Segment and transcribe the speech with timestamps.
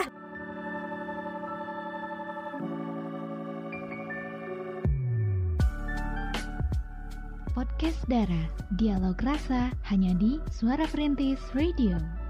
[7.50, 8.46] Podcast Dara,
[8.78, 12.21] Dialog Rasa hanya di Suara Perintis Radio.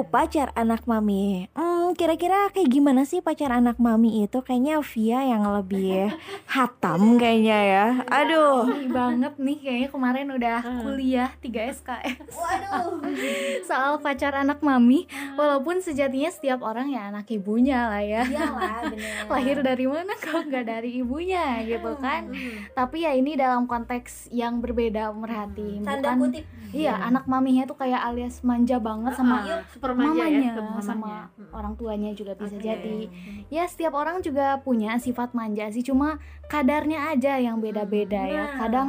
[0.00, 1.52] Wow pacar anak mami
[1.92, 4.40] kira-kira kayak gimana sih pacar anak mami itu?
[4.40, 6.10] Kayaknya Via yang lebih
[6.54, 7.86] hatam kayaknya ya.
[8.06, 8.66] Aduh.
[8.70, 12.32] Ih, banget nih kayaknya kemarin udah kuliah 3 SKS.
[12.32, 13.00] Waduh.
[13.68, 18.22] Soal pacar anak mami, walaupun sejatinya setiap orang ya anak ibunya lah ya.
[18.24, 19.24] Iyalah bener.
[19.26, 22.30] Lahir dari mana kalau nggak dari ibunya gitu kan.
[22.72, 25.80] Tapi ya ini dalam konteks yang berbeda merhati.
[25.80, 26.46] Tanda Bukan- kutip.
[26.70, 29.42] Iya, anak maminya tuh kayak alias manja banget sama
[29.74, 30.78] Super manja mamanya, ya mamanya.
[30.80, 31.10] sama
[31.50, 32.68] orang tuanya juga bisa Oke.
[32.68, 33.08] jadi.
[33.48, 36.20] Ya setiap orang juga punya sifat manja sih, cuma
[36.52, 38.44] kadarnya aja yang beda-beda ya.
[38.52, 38.56] Nah.
[38.60, 38.88] Kadang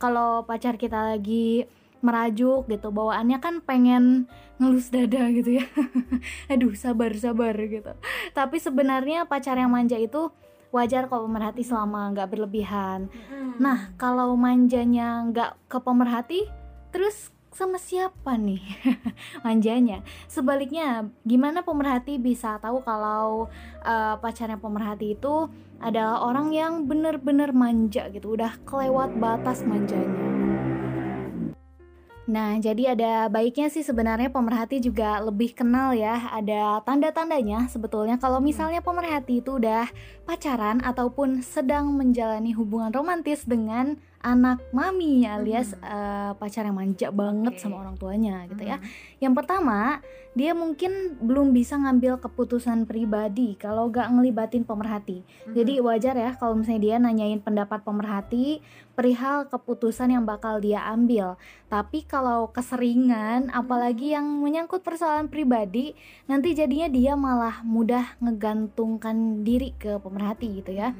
[0.00, 1.68] kalau pacar kita lagi
[2.00, 4.24] merajuk gitu, bawaannya kan pengen
[4.56, 5.68] ngelus dada gitu ya.
[6.52, 7.92] Aduh, sabar sabar gitu.
[8.32, 10.32] Tapi sebenarnya pacar yang manja itu
[10.72, 13.12] wajar kalau pemerhati selama nggak berlebihan.
[13.60, 16.40] Nah, kalau manjanya nggak ke pemerhati,
[16.94, 18.62] terus sama siapa nih
[19.46, 20.06] manjanya?
[20.30, 23.50] Sebaliknya, gimana pemerhati bisa tahu kalau
[23.82, 25.50] eh, pacarnya pemerhati itu
[25.82, 30.30] adalah orang yang bener-bener manja gitu, udah kelewat batas manjanya.
[32.30, 36.30] Nah, jadi ada baiknya sih sebenarnya pemerhati juga lebih kenal ya.
[36.30, 39.90] Ada tanda-tandanya sebetulnya kalau misalnya pemerhati itu udah
[40.22, 47.56] pacaran ataupun sedang menjalani hubungan romantis dengan anak mami alias eh, pacar yang manja banget
[47.56, 47.60] Oke.
[47.60, 48.76] sama orang tuanya gitu ya.
[49.16, 50.04] Yang pertama,
[50.36, 55.24] dia mungkin belum bisa ngambil keputusan pribadi kalau gak ngelibatin pemerhati.
[55.50, 58.62] Jadi wajar ya kalau misalnya dia nanyain pendapat pemerhati
[58.94, 61.40] perihal keputusan yang bakal dia ambil.
[61.72, 65.96] Tapi kalau keseringan, apalagi yang menyangkut persoalan pribadi,
[66.28, 70.92] nanti jadinya dia malah mudah ngegantungkan diri ke pemerhati gitu ya.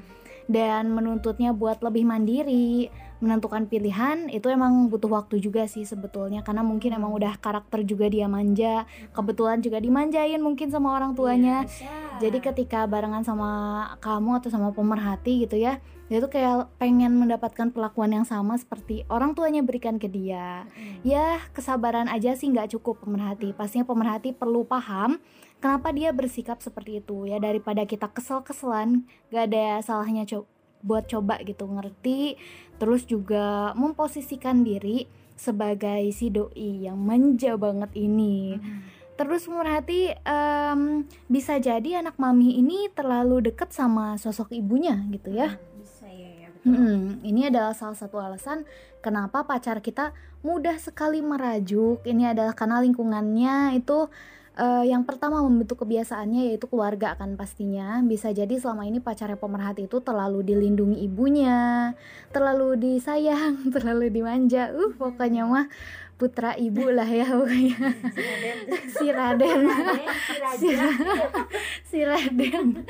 [0.50, 2.91] Dan menuntutnya buat lebih mandiri,
[3.22, 8.09] menentukan pilihan itu emang butuh waktu juga sih sebetulnya karena mungkin emang udah karakter juga
[8.09, 11.69] dia manja, kebetulan juga dimanjain mungkin sama orang tuanya.
[12.19, 13.50] Jadi ketika barengan sama
[14.00, 15.78] kamu atau sama pemerhati gitu ya,
[16.11, 20.67] dia tuh kayak pengen mendapatkan perlakuan yang sama seperti orang tuanya berikan ke dia.
[21.06, 23.53] Ya kesabaran aja sih nggak cukup pemerhati.
[23.55, 25.20] Pastinya pemerhati perlu paham
[25.61, 30.49] kenapa dia bersikap seperti itu ya daripada kita kesel-keselan, gak ada salahnya co-
[30.81, 32.41] buat coba gitu ngerti,
[32.81, 35.05] terus juga memposisikan diri
[35.37, 38.57] sebagai si doi yang manja banget ini.
[39.21, 45.61] Terus pemerhati em, bisa jadi anak mami ini terlalu deket sama sosok ibunya gitu ya.
[45.77, 48.65] Bisa ya, ya Mm-mm, ini adalah salah satu alasan
[49.05, 52.01] kenapa pacar kita mudah sekali merajuk.
[52.05, 54.09] Ini adalah karena lingkungannya itu
[54.58, 58.00] eh, yang pertama membentuk kebiasaannya yaitu keluarga kan pastinya.
[58.02, 61.93] Bisa jadi selama ini pacarnya pemerhati itu terlalu dilindungi ibunya,
[62.35, 64.73] terlalu disayang, terlalu dimanja.
[64.75, 65.67] Uh, pokoknya mah
[66.20, 67.76] putra ibu lah ya pokoknya.
[68.93, 69.61] si Raden.
[70.61, 70.69] si,
[71.91, 72.85] si Raden.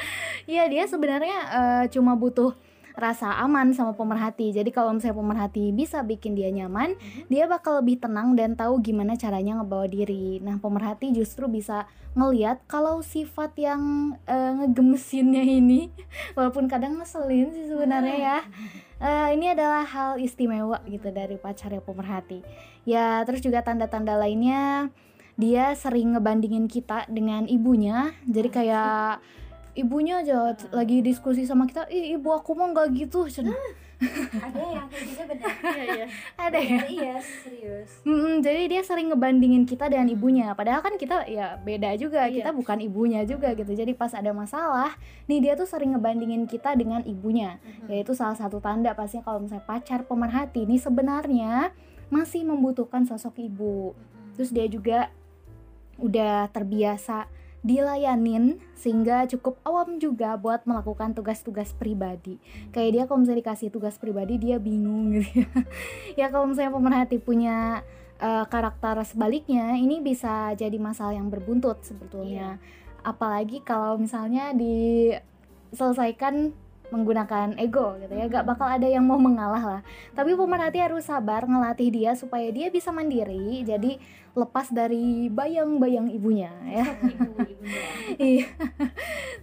[0.51, 2.59] Iya dia sebenarnya eh, cuma butuh
[3.01, 4.53] rasa aman sama pemerhati.
[4.53, 6.95] Jadi kalau misalnya pemerhati bisa bikin dia nyaman,
[7.33, 10.39] dia bakal lebih tenang dan tahu gimana caranya ngebawa diri.
[10.45, 15.89] Nah, pemerhati justru bisa ngeliat kalau sifat yang eh, ngegemesinnya ini,
[16.37, 18.39] walaupun kadang ngeselin sih sebenarnya ya.
[19.01, 22.45] eh, ini adalah hal istimewa gitu dari pacarnya pemerhati.
[22.85, 24.93] Ya, terus juga tanda-tanda lainnya
[25.41, 28.13] dia sering ngebandingin kita dengan ibunya.
[28.29, 29.25] Jadi kayak
[29.75, 33.51] ibunya aja t- lagi diskusi sama kita, "Ih, ibu aku mah nggak gitu." Cen.
[34.41, 36.07] ada yang kayak gitu benar Iya, iya.
[36.41, 36.81] Ada ya?
[36.89, 38.01] iya serius.
[38.09, 40.57] Mm-mm, jadi dia sering ngebandingin kita dengan ibunya.
[40.57, 42.25] Padahal kan kita ya beda juga.
[42.25, 42.49] Iya.
[42.49, 43.69] kita bukan ibunya juga gitu.
[43.77, 44.97] Jadi pas ada masalah
[45.29, 47.61] nih dia tuh sering ngebandingin kita dengan ibunya.
[47.93, 51.69] Yaitu salah satu tanda pastinya kalau misalnya pacar pemerhati ini sebenarnya
[52.09, 53.93] masih membutuhkan sosok ibu.
[54.33, 55.13] Terus dia juga
[56.01, 57.29] udah terbiasa
[57.61, 62.41] dilayanin sehingga cukup awam juga buat melakukan tugas-tugas pribadi.
[62.73, 65.49] Kayak dia kalau misalnya dikasih tugas pribadi dia bingung gitu ya.
[66.27, 67.85] Ya kalau misalnya pemerhati punya
[68.17, 72.57] eh, karakter sebaliknya ini bisa jadi masalah yang berbuntut sebetulnya.
[73.05, 76.53] Apalagi kalau misalnya diselesaikan
[76.91, 78.27] menggunakan ego gitu ya.
[78.27, 79.83] Gak bakal ada yang mau mengalah lah.
[80.15, 83.63] Tapi pemerhati harus sabar ngelatih dia supaya dia bisa mandiri.
[83.65, 83.97] Jadi
[84.35, 86.85] lepas dari bayang-bayang ibunya ya.
[88.19, 88.49] Iya.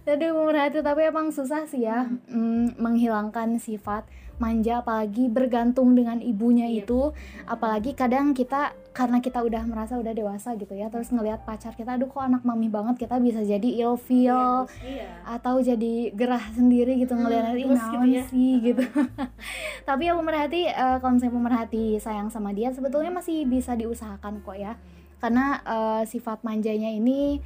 [0.04, 4.04] Jadi pemerhati tapi emang susah sih ya mm, menghilangkan sifat
[4.38, 7.12] manja apalagi bergantung dengan ibunya Iya, itu.
[7.44, 11.94] Apalagi kadang kita karena kita udah merasa udah dewasa gitu ya terus ngelihat pacar kita
[11.94, 15.06] aduh kok anak mami banget kita bisa jadi ilfeel Iya.
[15.24, 18.82] atau jadi gerah sendiri gitu Hmm, ngelihat "Ih, terus gitu ya." sih gitu.
[19.88, 24.56] Tapi ya pemerhati eh, kalau misalnya pemerhati sayang sama dia sebetulnya masih bisa diusahakan kok
[24.56, 24.74] ya.
[25.18, 27.38] Karena eh, sifat manjanya ini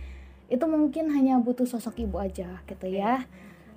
[0.49, 3.25] itu mungkin hanya butuh sosok ibu aja gitu ya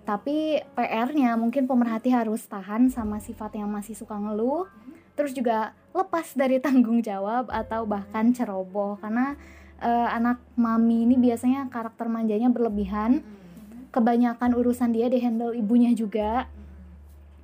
[0.06, 4.70] tapi PR-nya mungkin pemerhati harus tahan sama sifat yang masih suka ngeluh
[5.16, 9.00] terus juga lepas dari tanggung jawab atau bahkan ceroboh.
[9.00, 9.34] Karena
[9.82, 13.24] eh, anak mami ini biasanya karakter manjanya berlebihan.
[13.96, 16.52] Kebanyakan urusan dia dihandle ibunya juga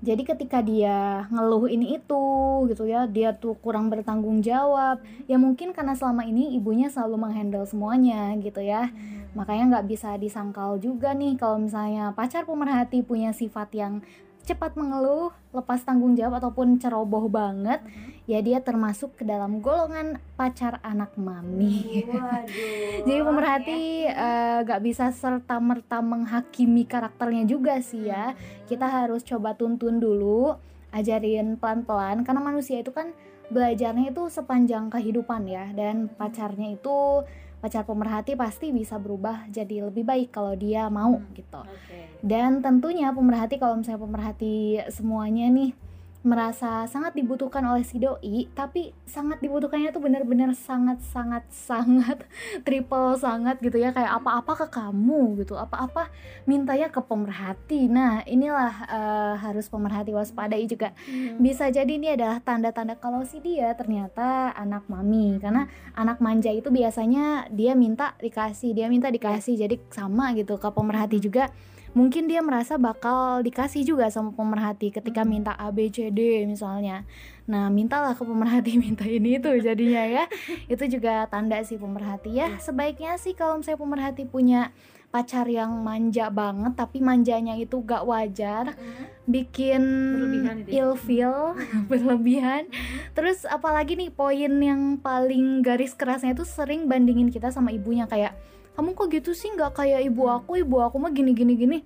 [0.02, 2.26] jadi ketika dia ngeluh ini itu
[2.66, 4.98] gitu ya dia tuh kurang bertanggung jawab.
[5.30, 8.90] Ya mungkin karena selama ini ibunya selalu menghandle semuanya gitu ya.
[9.38, 14.02] Makanya nggak bisa disangkal juga nih kalau misalnya pacar pemerhati punya sifat yang
[14.42, 17.84] cepat mengeluh lepas tanggung jawab ataupun ceroboh banget
[18.30, 22.06] ya dia termasuk ke dalam golongan pacar anak mami.
[22.08, 23.04] Waduh.
[23.08, 28.34] Jadi pemerhati eh, gak bisa serta merta menghakimi karakternya juga sih ya.
[28.70, 30.56] Kita harus coba tuntun dulu,
[30.96, 33.12] ajarin pelan-pelan karena manusia itu kan
[33.52, 37.28] belajarnya itu sepanjang kehidupan ya dan pacarnya itu
[37.62, 41.62] pacar pemerhati pasti bisa berubah jadi lebih baik kalau dia mau gitu.
[41.62, 42.20] Oke.
[42.26, 45.72] Dan tentunya pemerhati kalau misalnya pemerhati semuanya nih
[46.22, 52.26] merasa sangat dibutuhkan oleh si doi, tapi sangat dibutuhkannya tuh benar-benar sangat sangat sangat
[52.62, 53.90] triple sangat gitu ya.
[53.90, 56.14] Kayak apa-apa ke kamu gitu, apa-apa
[56.46, 57.90] mintanya ke pemerhati.
[57.90, 60.94] Nah inilah eh, harus pemerhati waspadai juga.
[61.42, 65.42] Bisa jadi ini adalah tanda-tanda kalau si dia ternyata anak mami.
[65.42, 65.66] Karena
[65.98, 69.58] anak manja itu biasanya dia minta dikasih, dia minta dikasih.
[69.58, 71.50] Jadi sama gitu ke pemerhati juga
[71.92, 77.04] mungkin dia merasa bakal dikasih juga sama pemerhati ketika minta A B C D misalnya.
[77.50, 80.24] Nah, mintalah ke pemerhati minta ini itu jadinya ya.
[80.72, 82.56] Itu juga tanda sih pemerhati ya.
[82.64, 84.72] Sebaiknya sih kalau misalnya pemerhati punya
[85.12, 88.80] pacar yang manja banget tapi manjanya itu gak wajar
[89.28, 90.76] bikin Berlebihan gitu ya.
[90.88, 91.36] ilfeel
[91.92, 92.72] berlebihan
[93.12, 98.40] terus apalagi nih poin yang paling garis kerasnya itu sering bandingin kita sama ibunya kayak
[98.76, 99.52] kamu kok gitu sih?
[99.54, 101.78] Nggak kayak ibu aku ibu aku mah gini gini gini.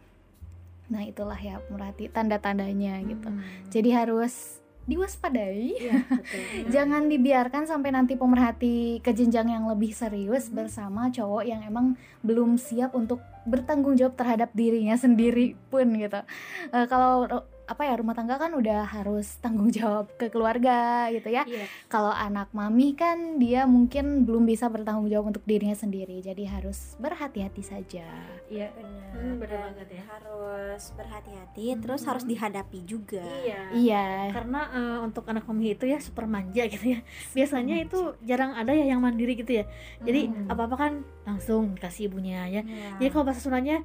[0.90, 3.30] Nah itulah ya pemerhati tanda tandanya gitu
[3.74, 5.82] jadi harus diwaspadai.
[5.82, 6.42] Iya, betul.
[6.70, 12.62] jangan dibiarkan sampai nanti pemerhati ke jenjang yang lebih serius bersama cowok yang emang belum
[12.62, 13.18] siap untuk
[13.50, 16.22] bertanggung jawab terhadap dirinya sendiri pun gitu.
[16.70, 17.26] Eh, kalau
[17.66, 21.66] apa ya rumah tangga kan udah harus tanggung jawab ke keluarga gitu ya Iya.
[21.86, 26.94] kalau anak mami kan dia mungkin belum bisa bertanggung jawab untuk dirinya sendiri jadi harus
[26.98, 28.06] berhati-hati saja
[28.46, 28.70] Iya.
[28.72, 30.04] benar Hmm, bener Dan banget ya.
[30.10, 33.60] harus berhati-hati terus harus dihadapi juga Iya.
[33.72, 37.00] iya Karena eh, untuk anak mami itu ya super manja gitu ya.
[37.32, 39.66] Biasanya itu jarang ada ya yang mandiri gitu ya.
[40.00, 40.48] Jadi Hmm.
[40.48, 40.94] apa-apa kan
[41.24, 42.62] langsung kasih ibunya ya.
[42.62, 42.90] Iya.
[42.98, 43.82] Jadi kalau bahasa Sundanya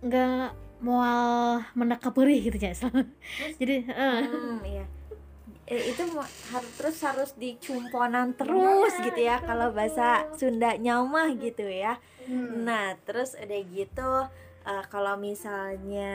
[0.00, 0.46] nggak
[0.84, 2.76] mual mendak perih gitu ya.
[3.60, 4.84] Jadi eh, Hmm, iya.
[5.64, 11.64] Eh, itu mau- harus terus harus dicumponan terus gitu ya kalau bahasa Sunda nyamah gitu
[11.64, 11.96] ya.
[12.54, 14.10] Nah, terus udah gitu
[14.62, 16.12] eh, kalau misalnya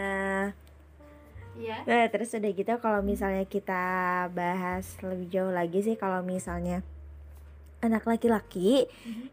[1.60, 1.84] Iya.
[1.84, 3.84] Nah, terus udah gitu kalau misalnya kita
[4.32, 6.86] bahas lebih jauh lagi sih kalau misalnya
[7.80, 8.88] anak laki-laki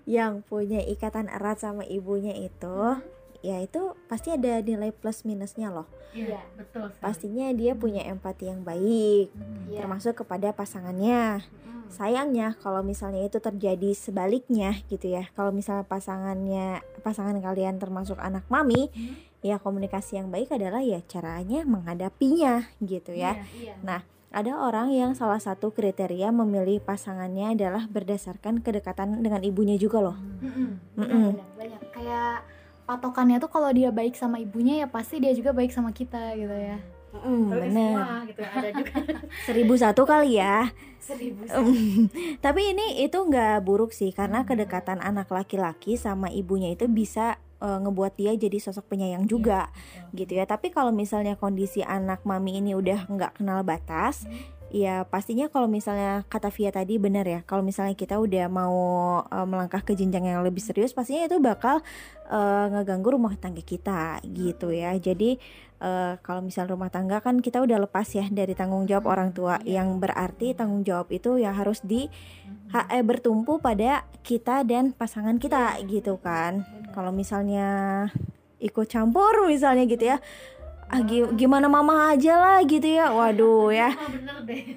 [0.06, 2.98] yang punya ikatan erat sama ibunya itu
[3.46, 5.86] ya itu pasti ada nilai plus minusnya loh.
[6.10, 6.40] Iya.
[6.56, 7.04] betul sekali.
[7.04, 9.70] Pastinya dia punya empati yang baik Hmm.
[9.70, 9.84] Iya.
[9.84, 11.44] termasuk kepada pasangannya.
[11.44, 11.86] Mm.
[11.86, 15.28] Sayangnya kalau misalnya itu terjadi sebaliknya gitu ya.
[15.36, 19.14] Kalau misalnya pasangannya pasangan kalian termasuk anak mami, Hmm.
[19.38, 23.38] ya komunikasi yang baik adalah ya caranya menghadapinya gitu ya.
[23.54, 23.76] Iya.
[23.84, 24.00] Nah,
[24.32, 30.16] ada orang yang salah satu kriteria memilih pasangannya adalah berdasarkan kedekatan dengan ibunya juga loh.
[30.42, 30.70] Mm-mm.
[30.96, 31.26] Mm-mm.
[31.36, 31.82] Benar-benar banyak.
[31.94, 32.36] Kayak
[32.86, 36.54] patokannya tuh kalau dia baik sama ibunya ya pasti dia juga baik sama kita gitu
[36.54, 36.78] ya.
[37.16, 37.72] Mm, Tapi bener.
[37.72, 38.94] semua gitu ada juga.
[39.48, 40.70] Seribu satu kali ya.
[41.02, 41.42] Seribu.
[42.44, 47.78] Tapi ini itu nggak buruk sih karena kedekatan anak laki-laki sama ibunya itu bisa eh,
[47.82, 49.72] ngebuat dia jadi sosok penyayang juga
[50.12, 50.44] gitu ya.
[50.44, 54.28] Tapi kalau misalnya kondisi anak mami ini udah nggak kenal batas,
[54.76, 57.40] ya pastinya kalau misalnya kata Via tadi benar ya.
[57.48, 58.76] Kalau misalnya kita udah mau
[59.24, 61.80] eh, melangkah ke jenjang yang lebih serius, pastinya itu bakal
[62.28, 64.92] eh, ngeganggu rumah tangga kita gitu ya.
[65.00, 65.40] Jadi
[65.80, 69.56] eh, kalau misal rumah tangga kan kita udah lepas ya dari tanggung jawab orang tua.
[69.64, 72.12] yang berarti tanggung jawab itu ya harus di
[72.76, 76.68] ha- eh, bertumpu pada kita dan pasangan kita gitu kan.
[76.92, 78.04] Kalau misalnya
[78.56, 80.16] ikut campur misalnya gitu ya
[80.86, 83.10] ah gi- gimana mama aja lah gitu ya.
[83.10, 83.90] Waduh ya.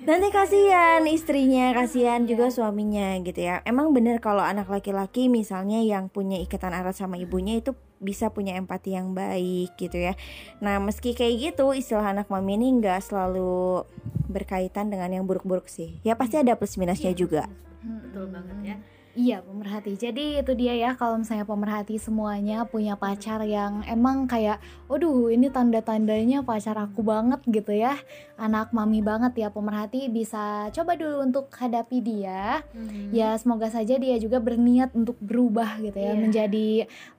[0.10, 3.62] nanti kasihan istrinya kasihan juga suaminya gitu ya.
[3.64, 8.56] Emang bener kalau anak laki-laki misalnya yang punya ikatan erat sama ibunya itu bisa punya
[8.58, 10.18] empati yang baik gitu ya.
[10.64, 13.86] Nah meski kayak gitu istilah anak mami ini nggak selalu
[14.26, 16.02] berkaitan dengan yang buruk-buruk sih.
[16.02, 17.46] Ya pasti ada plus minusnya juga.
[17.82, 18.78] Betul banget ya.
[19.20, 20.00] Iya pemerhati.
[20.00, 25.52] Jadi itu dia ya kalau misalnya pemerhati semuanya punya pacar yang emang kayak, waduh ini
[25.52, 28.00] tanda-tandanya pacar aku banget gitu ya,
[28.40, 32.64] anak mami banget ya pemerhati bisa coba dulu untuk hadapi dia.
[33.12, 36.22] Ya semoga saja dia juga berniat untuk berubah gitu ya, Iya.
[36.24, 36.70] menjadi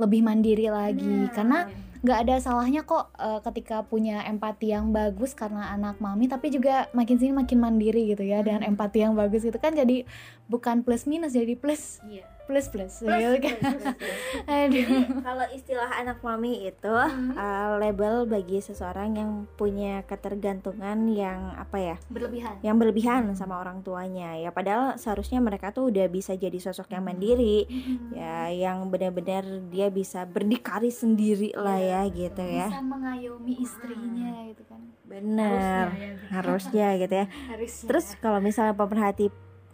[0.00, 1.28] lebih mandiri lagi.
[1.28, 1.37] Benar.
[1.37, 1.59] Karena
[2.00, 6.88] nggak ada salahnya kok eh, ketika punya empati yang bagus karena anak mami tapi juga
[6.97, 10.09] makin sini makin mandiri gitu ya dan empati yang bagus itu kan jadi
[10.49, 12.25] bukan plus minus jadi plus Iya.
[12.50, 13.95] Plus plus, Plus, gitu kan.
[14.66, 15.23] aduh.
[15.23, 21.97] Kalau istilah anak mami itu uh, label bagi seseorang yang punya ketergantungan yang apa ya?
[22.11, 22.59] Berlebihan.
[22.66, 24.35] Yang berlebihan sama orang tuanya.
[24.35, 27.71] Ya padahal seharusnya mereka tuh udah bisa jadi sosok yang mandiri.
[28.11, 32.66] Ya yang benar-benar dia bisa berdikari sendiri lah ya gitu ya.
[32.66, 34.80] Bisa mengayomi istrinya gitu kan.
[35.07, 36.14] Bener Harusnya ya.
[36.35, 37.26] harusnya gitu ya.
[37.54, 37.87] Harusnya.
[37.87, 39.30] Terus kalau misalnya pemerhati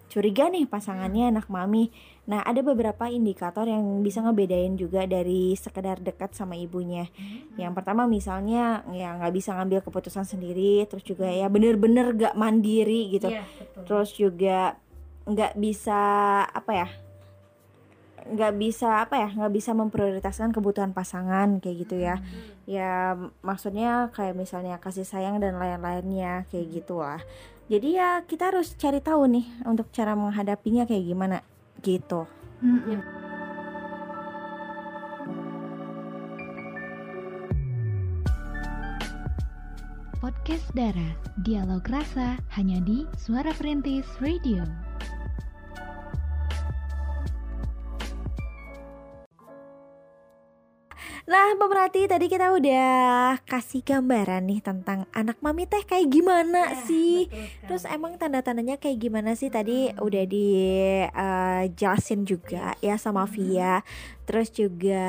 [0.06, 1.90] curiga nih pasangannya anak mami.
[2.26, 7.10] Nah ada beberapa indikator yang bisa ngebedain juga dari sekedar dekat sama ibunya.
[7.58, 13.10] Yang pertama misalnya ya nggak bisa ngambil keputusan sendiri terus juga ya bener-bener gak mandiri
[13.14, 13.30] gitu.
[13.30, 13.82] Iya, betul.
[13.86, 14.58] terus juga
[15.26, 16.00] nggak bisa
[16.46, 16.88] apa ya
[18.26, 22.18] nggak bisa apa ya nggak bisa memprioritaskan kebutuhan pasangan kayak gitu ya.
[22.66, 23.14] Ya
[23.46, 27.22] maksudnya kayak misalnya kasih sayang dan lain-lainnya kayak gitulah
[27.66, 31.38] jadi ya kita harus cari tahu nih untuk cara menghadapinya kayak gimana
[31.82, 32.26] gitu
[32.62, 33.26] Mm-mm.
[40.16, 41.14] Podcast Dara,
[41.46, 44.64] dialog rasa hanya di Suara Perintis Radio.
[51.26, 57.26] Nah, pemerhati tadi kita udah kasih gambaran nih tentang anak mami teh kayak gimana sih.
[57.26, 57.66] Betul sekali.
[57.66, 63.82] Terus emang tanda-tandanya kayak gimana sih tadi udah dijelasin juga ya sama Via.
[64.22, 65.02] Terus juga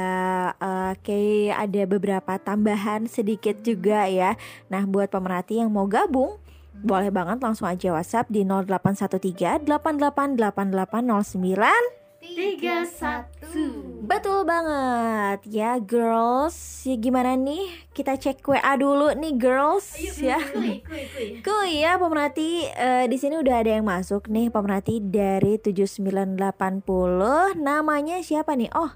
[0.57, 4.33] eh, kayak ada beberapa tambahan sedikit juga ya.
[4.73, 6.41] Nah, buat pemerhati yang mau gabung
[6.77, 13.83] boleh banget langsung aja WhatsApp di 0813 888809 tiga satu.
[14.07, 16.55] Betul banget ya girls
[16.87, 21.27] ya, Gimana nih kita cek WA dulu nih girls ya Kuy, kuy, kuy.
[21.43, 28.21] Kuy ya pemerhati eh, di sini udah ada yang masuk nih pemerhati dari 7980 Namanya
[28.23, 28.71] siapa nih?
[28.73, 28.91] Oh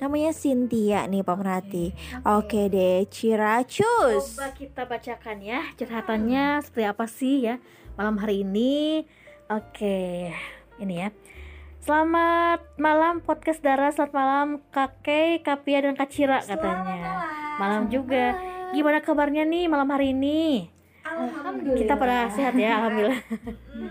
[0.00, 1.92] namanya Cynthia nih pemerhati
[2.24, 7.56] Oke deh Ciracus Coba kita bacakan ya curhatannya seperti apa sih ya
[8.00, 9.04] malam hari ini.
[9.52, 10.32] Oke,
[10.80, 11.12] ini ya.
[11.80, 17.24] Selamat malam podcast Dara, selamat malam kakek, Kapia dan Kacira katanya.
[17.56, 18.36] Malam juga.
[18.70, 20.68] Gimana kabarnya nih malam hari ini?
[21.02, 23.20] Alhamdulillah Kita pada sehat ya, alhamdulillah.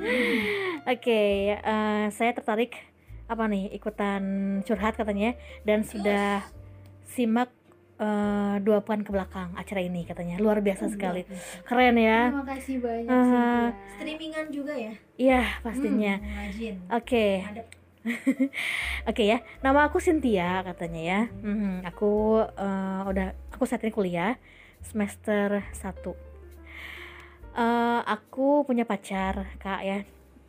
[0.93, 2.77] Oke, eh, saya tertarik
[3.25, 4.21] apa nih ikutan
[4.63, 6.41] curhat katanya dan sudah
[7.05, 7.49] simak
[7.97, 11.29] eh, dua pekan ke belakang acara ini katanya luar biasa sekali
[11.61, 13.05] keren ya Terima kasih banyak.
[13.05, 13.69] Cynthia.
[13.93, 14.93] Streamingan juga ya.
[15.13, 16.75] iya pastinya Rajin.
[16.89, 17.25] oke
[19.09, 24.39] oke ya nama aku Cynthia katanya ya Mhm, aku eh, udah aku saat ini kuliah
[24.81, 26.15] semester 1
[27.49, 29.99] Eh, aku punya pacar kak ya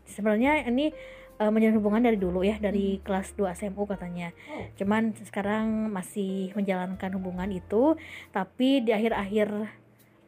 [0.06, 0.94] sebenarnya ini
[1.36, 4.62] eh, menjalin hubungan dari dulu ya dari kelas 2 SMU katanya Oh.
[4.78, 7.98] cuman sekarang masih menjalankan hubungan itu
[8.30, 9.48] tapi di akhir-akhir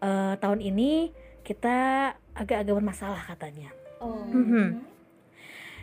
[0.03, 1.13] eh, tahun ini
[1.43, 1.77] kita
[2.35, 3.71] agak-agak bermasalah katanya
[4.03, 4.27] Oh.
[4.27, 4.83] Mhm.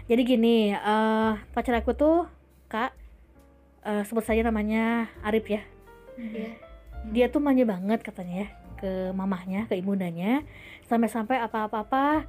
[0.09, 2.25] Jadi gini eh, pacar aku tuh
[2.65, 2.91] kak
[3.85, 5.61] eh, sebut saja namanya Arif ya.
[6.19, 6.51] Iya.
[7.15, 10.43] dia tuh manja banget katanya ya ke mamahnya ke ibundanya
[10.91, 12.27] sampai-sampai apa-apa-apa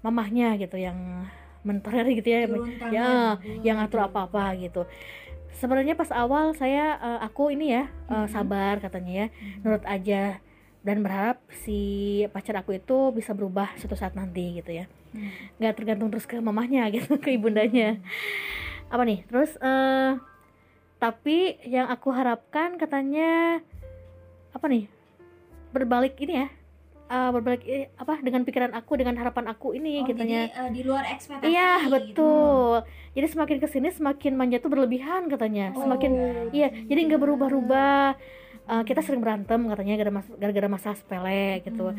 [0.00, 1.28] mamahnya gitu yang
[1.60, 2.48] mentorer gitu ya
[2.88, 4.88] ya yang ngatur apa-apa gitu.
[5.60, 9.26] Sebenarnya pas awal saya eh, aku ini ya eh, sabar katanya ya.
[9.60, 10.40] Nurut aja
[10.80, 14.88] dan berharap si pacar aku itu bisa berubah suatu saat nanti gitu ya
[15.60, 18.00] nggak tergantung terus ke mamahnya gitu ke ibundanya
[18.88, 20.16] apa nih terus eh
[21.00, 23.60] tapi yang aku harapkan katanya
[24.52, 24.84] apa nih
[25.72, 26.48] berbalik ini ya
[27.10, 31.08] eh, berbalik eh, apa dengan pikiran aku dengan harapan aku ini katanya eh, di luar
[31.10, 31.50] ekspektasi.
[31.50, 31.90] Iya gitu.
[31.90, 32.74] betul.
[33.18, 35.74] Jadi semakin ke sini semakin manja tuh berlebihan katanya.
[35.74, 36.10] Semakin
[36.54, 36.70] iya.
[36.70, 38.06] Jadi nggak berubah-ubah.
[38.70, 41.90] Eh, kita sering berantem katanya gara-gara mas- gara-gara masalah sepele gitu.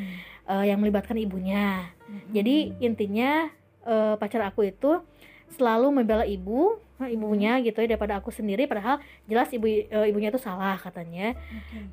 [0.48, 1.92] Eh, yang melibatkan ibunya.
[2.32, 3.51] Jadi intinya
[3.82, 5.04] eh, pacar aku itu
[5.51, 8.72] selalu membela ibu, ibunya gitu ya daripada aku sendiri.
[8.72, 11.36] Padahal jelas ibu eh, ibunya itu salah katanya.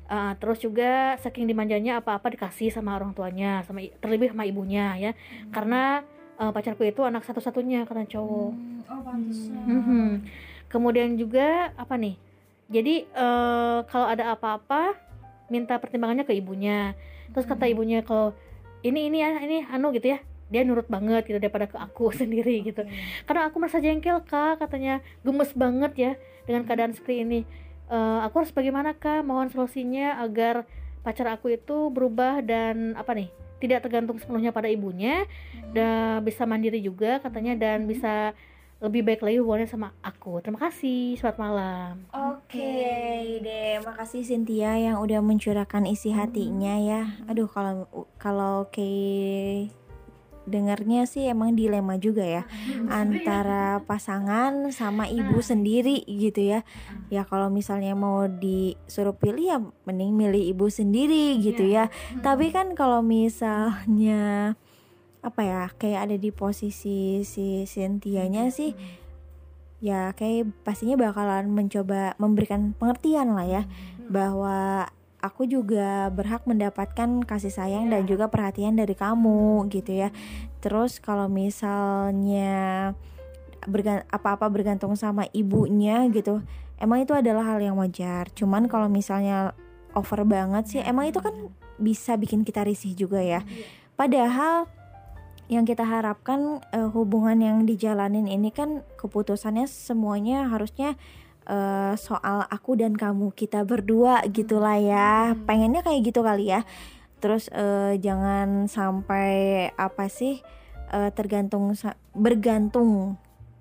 [0.07, 5.11] Eh, terus juga saking dimanjanya apa-apa dikasih sama orang tuanya, sama terlebih sama ibunya ya.
[5.51, 6.07] Karena
[6.39, 8.51] eh, pacarku itu anak satu-satunya karena cowok.
[8.87, 9.59] Oh, pantesan.
[9.67, 10.05] Mhm.
[10.69, 12.28] Kemudian juga apa nih?
[12.69, 14.93] Jadi eh, kalau ada apa-apa
[15.49, 16.93] minta pertimbangannya ke ibunya.
[17.33, 18.37] Terus kata ibunya kalau
[18.85, 20.19] ini ini ya ini anu gitu ya.
[20.49, 22.85] Dia nurut banget gitu daripada ke aku sendiri gitu.
[23.25, 26.11] Karena aku merasa jengkel kak katanya gemes banget ya
[26.45, 27.41] dengan keadaan seperti ini.
[27.89, 29.25] Eh, aku harus bagaimana kak?
[29.25, 30.69] Mohon solusinya agar
[31.01, 33.29] pacar aku itu berubah dan apa nih?
[33.59, 35.27] Tidak tergantung sepenuhnya pada ibunya
[35.75, 38.31] dan bisa mandiri juga katanya dan bisa
[38.79, 40.39] lebih baik lagi hubungannya sama aku.
[40.39, 41.19] Terima kasih.
[41.19, 41.91] Selamat malam.
[42.15, 42.71] Oke
[43.43, 47.01] deh, makasih Cynthia yang udah mencurahkan isi hatinya ya.
[47.27, 49.75] Aduh kalau kalau kayak
[50.49, 52.43] dengarnya sih emang dilema juga ya
[52.89, 56.63] antara pasangan sama ibu sendiri gitu ya.
[57.11, 61.91] Ya kalau misalnya mau disuruh pilih ya mending milih ibu sendiri gitu ya.
[62.23, 64.55] Tapi kan kalau misalnya
[65.19, 68.71] apa ya kayak ada di posisi si Cynthia-nya sih
[69.79, 73.63] ya kayak pastinya bakalan mencoba memberikan pengertian lah ya
[74.07, 74.87] bahwa
[75.19, 80.09] aku juga berhak mendapatkan kasih sayang dan juga perhatian dari kamu gitu ya.
[80.63, 82.91] Terus kalau misalnya
[83.67, 86.39] bergan- apa-apa bergantung sama ibunya gitu,
[86.79, 88.31] emang itu adalah hal yang wajar.
[88.31, 89.51] Cuman kalau misalnya
[89.91, 91.35] over banget sih, emang itu kan
[91.79, 93.43] bisa bikin kita risih juga ya.
[93.99, 94.71] Padahal
[95.49, 100.93] yang kita harapkan eh, hubungan yang dijalanin ini kan keputusannya semuanya harusnya
[101.49, 105.33] eh, soal aku dan kamu kita berdua gitulah ya.
[105.49, 106.61] Pengennya kayak gitu kali ya.
[107.17, 110.39] Terus eh, jangan sampai apa sih
[110.93, 111.73] eh, tergantung
[112.13, 113.17] bergantung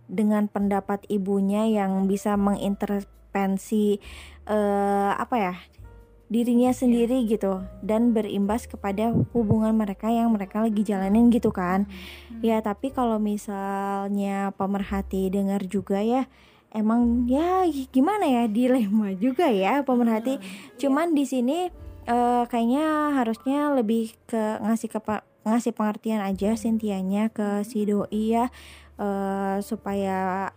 [0.09, 3.97] dengan pendapat ibunya yang bisa mengintervensi
[4.45, 5.55] eh, apa ya
[6.29, 11.89] dirinya sendiri gitu dan berimbas kepada hubungan mereka yang mereka lagi jalanin gitu kan.
[12.45, 16.29] Ya tapi kalau misalnya pemerhati dengar juga ya
[16.69, 20.37] emang ya gimana ya dilema juga ya pemerhati.
[20.77, 21.73] Cuman di sini
[22.05, 28.53] eh, kayaknya harusnya lebih ke ngasih kepa ngasih pengertian aja Sintianya ke si doi ya
[29.01, 30.53] eh, supaya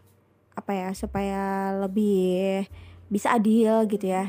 [0.51, 2.67] apa ya supaya lebih
[3.07, 4.27] bisa adil gitu ya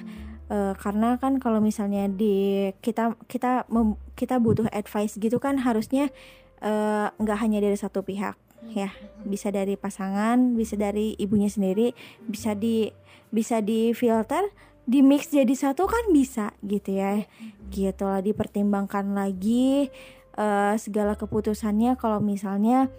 [0.53, 6.13] Eh, karena kan kalau misalnya di kita kita mem- kita butuh advice gitu kan harusnya
[6.61, 8.37] eh, nggak hanya dari satu pihak
[8.77, 8.93] ya.
[9.25, 11.97] Bisa dari pasangan bisa dari ibunya sendiri
[12.29, 12.93] bisa di
[13.33, 14.45] bisa di filter
[14.85, 17.25] di mix jadi satu kan bisa gitu ya.
[17.73, 19.89] Gitu lah dipertimbangkan lagi
[20.37, 22.93] eh, segala keputusannya kalau misalnya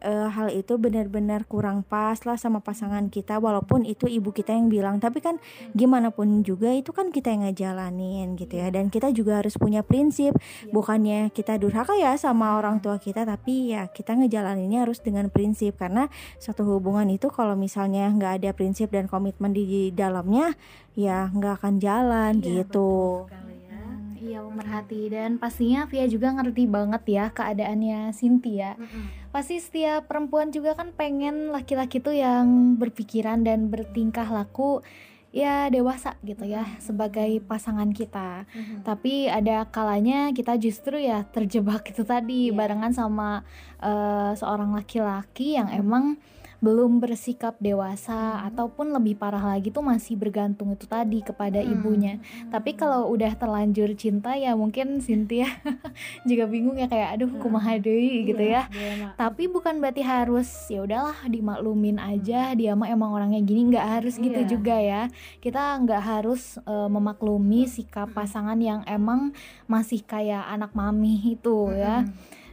[0.00, 4.70] eh, hal itu benar-benar kurang pas lah sama pasangan kita walaupun itu ibu kita yang
[4.70, 4.98] bilang.
[4.98, 5.36] Tapi kan
[5.74, 8.70] gimana pun juga itu kan kita yang ngejalanin gitu ya.
[8.70, 10.34] Dan kita juga harus punya prinsip.
[10.70, 15.78] Bukannya kita durhaka ya sama orang tua kita tapi ya kita ngejalaninnya harus dengan prinsip.
[15.78, 16.06] Karena
[16.38, 20.54] suatu hubungan itu kalau misalnya nggak ada prinsip dan komitmen di dalamnya
[20.94, 23.26] ya nggak akan jalan Iya, gitu.
[23.30, 23.38] ya.
[23.78, 28.74] Hmm, iya pemerhati dan pastinya Via juga ngerti banget ya keadaannya Cynthia.
[28.74, 29.17] Mm-mm.
[29.28, 34.80] Pasti setiap perempuan juga kan pengen laki-laki tuh yang berpikiran dan bertingkah laku
[35.28, 38.48] ya dewasa gitu ya sebagai pasangan kita.
[38.48, 38.88] Mhm.
[38.88, 42.56] Tapi ada kalanya kita justru ya terjebak itu tadi Iya.
[42.56, 43.44] barengan sama
[43.78, 46.16] eh, seorang laki-laki yang emang
[46.58, 51.70] belum bersikap dewasa ataupun lebih parah lagi tuh masih bergantung itu tadi kepada Hmm.
[51.70, 52.14] ibunya.
[52.48, 55.46] Tapi kalau udah terlanjur cinta ya mungkin Cynthia
[56.28, 58.66] juga bingung ya kayak aduh kumaha deui gitu ya.
[58.68, 59.12] Iya, Mak.
[59.14, 64.18] Tapi bukan berarti harus ya udahlah dimaklumin aja dia mah emang orangnya gini nggak harus
[64.18, 64.48] gitu Iya.
[64.48, 65.02] juga ya.
[65.38, 69.30] Kita nggak harus eh, memaklumi sikap pasangan yang emang
[69.64, 72.02] masih kayak anak mami itu ya.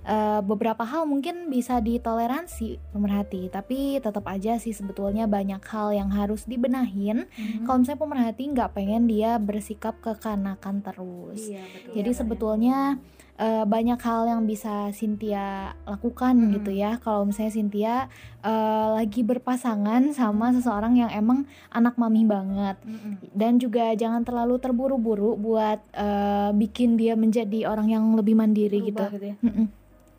[0.06, 6.14] Eh, beberapa hal mungkin bisa ditoleransi pemerhati, tapi tetap aja sih sebetulnya banyak hal yang
[6.14, 7.26] harus dibenahin.
[7.26, 7.66] Mhm.
[7.66, 11.50] Kalau misalnya pemerhati nggak pengen dia bersikap kekanakan terus.
[11.50, 11.94] Iya, betul.
[11.98, 12.78] Jadi sebetulnya
[13.36, 16.52] eh, banyak hal yang bisa Cynthia lakukan Hmm.
[16.56, 17.02] gitu ya.
[17.02, 17.96] Kalau misalnya Cynthia
[18.46, 23.26] eh, lagi berpasangan sama seseorang yang emang anak mami banget Mm-mm.
[23.34, 29.10] dan juga jangan terlalu terburu-buru buat eh, bikin dia menjadi orang yang lebih mandiri Berubah
[29.12, 29.18] gitu.
[29.18, 29.36] gitu ya.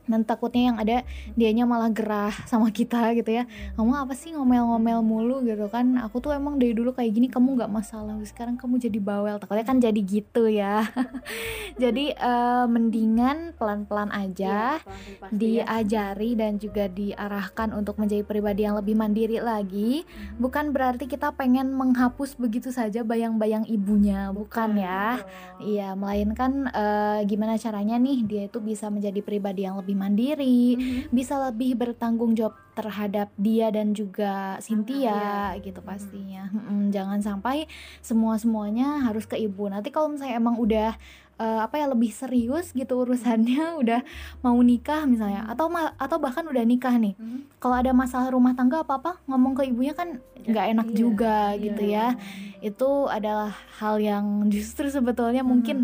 [0.06, 1.02] Dan takutnya yang ada
[1.34, 3.44] dianya malah gerah sama kita gitu ya.
[3.74, 5.98] Kamu apa sih ngomel-ngomel mulu gitu kan?
[6.06, 8.16] Aku tuh emang dari dulu kayak gini kamu nggak masalah.
[8.26, 9.36] Sekarang kamu jadi bawel.
[9.38, 10.86] Takutnya kan jadi gitu ya.
[11.82, 15.28] jadi eh, mendingan pelan-pelan aja Iya, ya.
[15.32, 20.06] diajari dan juga diarahkan untuk menjadi pribadi yang lebih mandiri lagi.
[20.38, 25.22] Bukan berarti kita pengen menghapus begitu saja bayang-bayang ibunya, bukan, ya.
[25.60, 31.11] Iya, melainkan eh, gimana caranya nih dia itu bisa menjadi pribadi yang lebih mandiri, Mhm.
[31.11, 35.64] bisa lebih bertanggung jawab terhadap dia dan juga Cynthia Iya.
[35.64, 36.46] gitu pastinya.
[36.48, 37.64] Mm-mm, jangan sampai
[37.98, 39.66] semua semuanya harus ke ibu.
[39.66, 40.92] Nanti kalau misalnya emang udah
[41.37, 43.37] eh, apa ya lebih serius gitu urusannya,
[43.85, 44.00] udah
[44.40, 47.12] mau nikah misalnya, atau ma- atau bahkan udah nikah nih.
[47.14, 47.61] Mhm.
[47.61, 51.37] Kalau ada masalah rumah tangga apa apa ngomong ke ibunya kan nggak enak Iya, juga
[51.50, 52.06] iya, gitu iya.
[52.16, 52.16] ya.
[52.62, 55.48] Itu adalah hal yang justru sebetulnya Mhm.
[55.50, 55.76] mungkin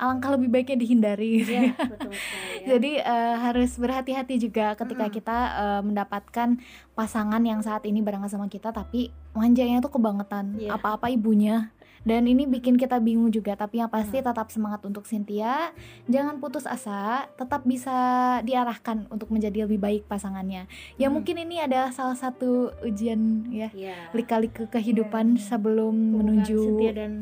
[0.00, 1.44] alangkah lebih baiknya dihindari.
[1.44, 2.66] gitu Iya, betul sekali ya.
[2.66, 5.14] Jadi eh, harus berhati-hati juga ketika Mm-mm.
[5.14, 6.48] kita eh, mendapatkan
[6.92, 10.74] pasangan yang saat ini barengan sama kita tapi manjanya tuh kebangetan Iya.
[10.74, 11.68] apa-apa ibunya
[12.00, 14.26] dan ini bikin kita bingung juga tapi yang pasti Mm.
[14.26, 15.68] tetap semangat untuk Cynthia
[16.06, 17.92] jangan putus asa tetap bisa
[18.40, 20.64] diarahkan untuk menjadi lebih baik pasangannya
[20.96, 21.12] ya Mm.
[21.12, 24.12] mungkin ini adalah salah satu ujian ya Iya.
[24.12, 27.12] lika-liku kehidupan sebelum Hubungan menuju Cynthia dan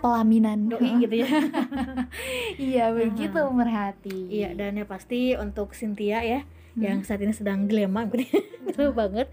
[0.00, 1.28] pelaminan doi gitu ya.
[2.58, 3.52] iya begitu Mm.
[3.52, 6.40] merhati Iya, dan ya pasti untuk Cynthia ya
[6.76, 6.84] Hmm.
[6.84, 8.28] yang saat ini sedang dilema gitu,
[8.68, 9.32] gitu banget.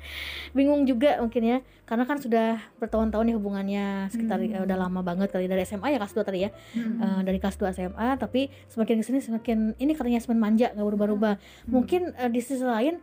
[0.56, 4.56] Bingung juga mungkin ya, karena kan sudah bertahun-tahun ya hubungannya sekitar Hmm.
[4.56, 6.50] eh, udah lama banget kali dari SMA ya kelas 2 tadi ya.
[6.76, 7.04] Mm.
[7.04, 10.88] Eh, dari kelas 2 SMA tapi semakin ke sini semakin ini katanya semakin manja nggak
[10.88, 11.36] berubah-ubah.
[11.36, 11.70] Hmm.
[11.70, 12.98] Mungkin eh, di sisi lain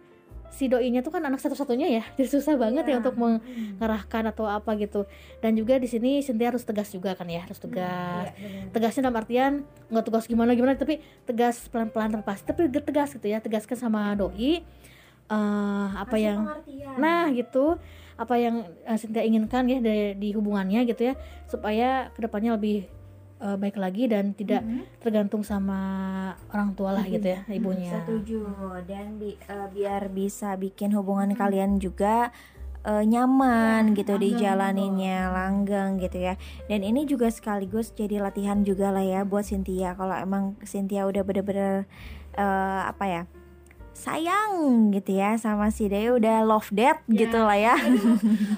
[0.50, 3.00] si doinya tuh kan anak satu-satunya ya, jadi susah banget ya Iya.
[3.00, 5.06] untuk mengarahkan atau apa gitu.
[5.38, 8.34] Dan juga di sini Cynthia harus tegas juga kan ya, harus tegas.
[8.74, 9.52] Tegasnya dalam artian
[9.88, 14.60] nggak tegas gimana gimana, tapi tegas pelan-pelan terpas, tapi tegas gitu ya, tegaskan sama doi
[15.30, 16.42] eh, apa yang
[16.98, 17.78] Nah gitu
[18.20, 21.14] apa yang uh, Cynthia inginkan ya dari di hubungannya gitu ya
[21.48, 22.84] supaya ke depannya lebih
[23.40, 24.85] uh, baik lagi dan tidak Mhm.
[25.00, 25.81] tergantung sama
[26.48, 27.92] orang tua lah gitu ya ibunya.
[27.98, 28.40] Setuju.
[28.85, 32.31] Dan bi- eh, biar bisa bikin hubungan kalian juga
[32.81, 36.40] eh, nyaman gitu dijalaninnya langgeng gitu ya.
[36.64, 39.92] Dan ini juga sekaligus jadi latihan juga lah ya buat Cynthia.
[39.92, 41.85] Kalau emang Cynthia udah bener-bener
[42.33, 43.22] eh, apa ya
[44.00, 47.76] sayang gitu ya sama si Deo udah love dead gitu lah ya.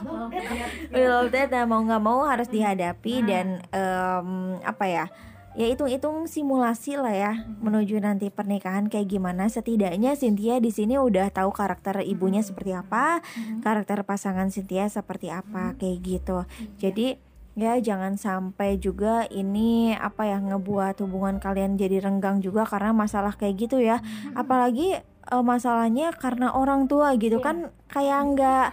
[0.95, 5.05] udah love dead nah mau nggak mau harus dihadapi dan em, apa ya
[5.53, 9.49] ya hitung-hitung simulasi lah ya menuju nanti pernikahan kayak gimana.
[9.53, 13.21] Setidaknya Cynthia di sini udah tahu karakter ibunya seperti apa
[13.61, 16.49] karakter pasangan Cynthia seperti apa kayak gitu.
[16.81, 17.21] Jadi
[17.53, 23.37] ya jangan sampai juga ini apa ya ngebuat hubungan kalian jadi renggang juga karena masalah
[23.37, 24.01] kayak gitu ya.
[24.33, 28.69] Apalagi eh, masalahnya karena orang tua gitu kan kayak nggak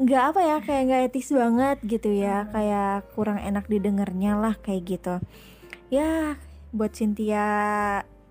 [0.00, 4.98] nggak apa ya kayak nggak etis banget gitu ya kayak kurang enak didengarnya lah kayak
[4.98, 5.14] gitu.
[5.92, 6.40] Ya
[6.74, 7.46] buat Cynthia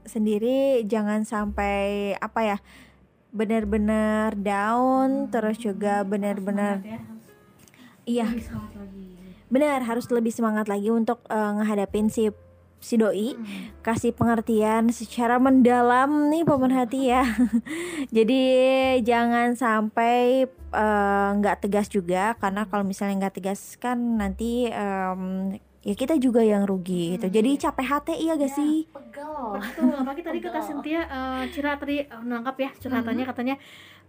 [0.03, 2.57] sendiri jangan sampai apa ya
[3.33, 6.99] benar-benar down terus juga benar-benar ya.
[8.05, 8.27] iya.
[9.49, 12.29] benar harus lebih semangat lagi untuk eh, ngehadapin si
[12.83, 13.39] si doi
[13.79, 17.23] kasih pengertian secara mendalam nih pemerhati ya.
[18.15, 18.43] Jadi
[19.07, 25.95] jangan sampai eh, nggak tegas juga karena kalau misalnya nggak tegas kan nanti em, ya
[25.95, 27.27] kita juga yang rugi gitu.
[27.31, 28.87] Jadi capek hati iya gak sih?
[28.87, 29.59] pegel.
[29.59, 33.55] Betul, apalagi tadi kata Cynthia eh, Cira tadi eh, menangkap ya curhatannya katanya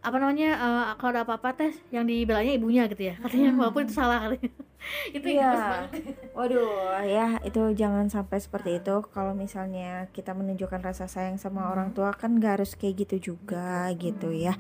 [0.05, 3.95] apa namanya eh, kalau ada apa-apa teh yang dibelanya ibunya gitu ya katanya walaupun itu
[3.97, 4.39] salah kali
[5.17, 5.89] itu Iya.
[6.37, 9.01] Waduh, ya itu jangan sampai seperti itu.
[9.17, 13.89] Kalau misalnya kita menunjukkan rasa sayang sama orang tua kan gak harus kayak gitu juga
[13.97, 14.53] gitu ya.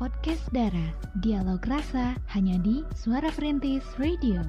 [0.00, 0.88] Podcast Dara,
[1.20, 4.40] dialog rasa hanya di Suara Perintis Radio.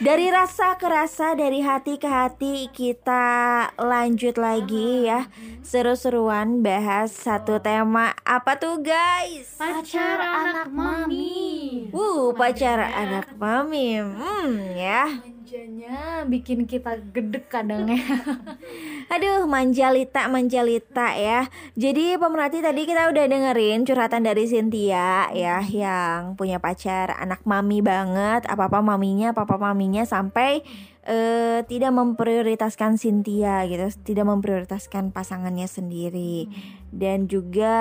[0.00, 5.28] Dari rasa ke rasa, dari hati ke hati kita lanjut lagi ya.
[5.60, 9.60] Seru-seruan bahas satu tema apa tuh guys?
[9.60, 14.00] pacar anak mami Uh, pacar anak mami.
[14.00, 15.20] Hmm, ya.
[15.50, 17.98] Manjanya bikin kita gedek kadang ya
[19.18, 21.50] Aduh, manjalita, manjalita ya.
[21.74, 27.82] Jadi pemerhati tadi kita udah dengerin curhatan dari Cynthia ya yang punya pacar anak mami
[27.82, 30.62] banget, apa-apa maminya, apa-apa maminya sampai
[31.02, 36.46] eh, tidak memprioritaskan Cynthia gitu, tidak memprioritaskan pasangannya sendiri.
[36.94, 37.74] Dan juga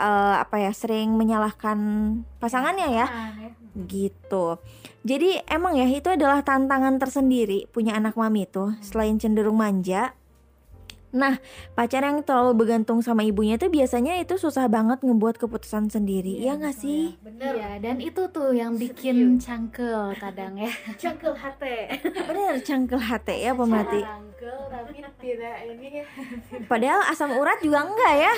[0.00, 1.76] eh, apa ya sering menyalahkan
[2.40, 3.06] pasangannya ya.
[3.76, 4.56] Gitu.
[5.02, 10.14] Jadi emang ya itu adalah tantangan tersendiri punya anak mami itu selain cenderung manja.
[11.12, 11.36] Nah,
[11.76, 16.40] pacar yang terlalu bergantung sama ibunya itu biasanya itu susah banget ngebuat keputusan sendiri.
[16.40, 17.20] Iya nggak sih?
[17.20, 20.72] bener Iya, dan itu tuh yang bikin cangkel kadang ya.
[20.96, 24.31] cangkel hati Bener cangkel hati ya pemerhati.
[24.42, 26.02] Cangkel tapi tidak ini
[26.66, 28.32] Padahal asam urat juga enggak ya.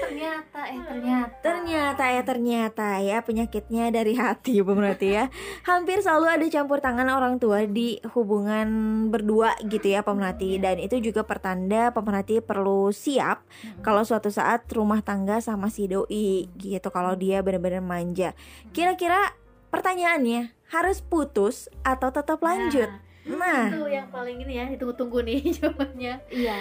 [0.00, 1.36] ternyata eh ternyata.
[1.44, 5.24] Ternyata ya ternyata ya penyakitnya dari hati pemerhati ya.
[5.68, 8.68] Hampir selalu ada campur tangan orang tua di hubungan
[9.12, 13.44] berdua gitu ya pemerhati dan itu juga pertanda pemerhati perlu siap
[13.84, 18.32] kalau suatu saat rumah tangga sama si doi gitu kalau dia benar-benar manja.
[18.72, 19.36] Kira-kira
[19.68, 22.88] pertanyaannya harus putus atau tetap lanjut?
[22.88, 26.56] Nah, itu yang paling ini ya ditunggu-tunggu nih jawabannya Iya,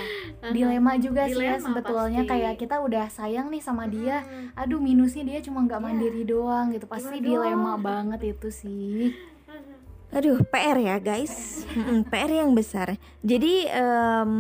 [0.50, 2.32] dilema juga sih ya Dilema sebetulnya pasti.
[2.34, 4.26] kayak kita udah sayang nih sama dia.
[4.58, 6.86] Aduh, minusnya dia cuma nggak mandiri doang gitu.
[6.86, 9.14] Pasti Gimana dilema banget itu sih.
[10.10, 11.66] Aduh, PR ya guys,
[12.08, 12.96] PR yang besar.
[13.20, 14.32] Jadi em,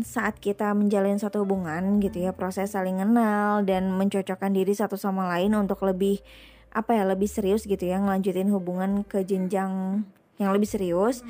[0.00, 5.26] saat kita menjalin satu hubungan gitu ya, proses saling kenal dan mencocokkan diri satu sama
[5.26, 6.22] lain untuk lebih
[6.70, 10.04] apa ya, lebih serius gitu ya, ngelanjutin hubungan ke jenjang
[10.38, 11.22] yang lebih serius.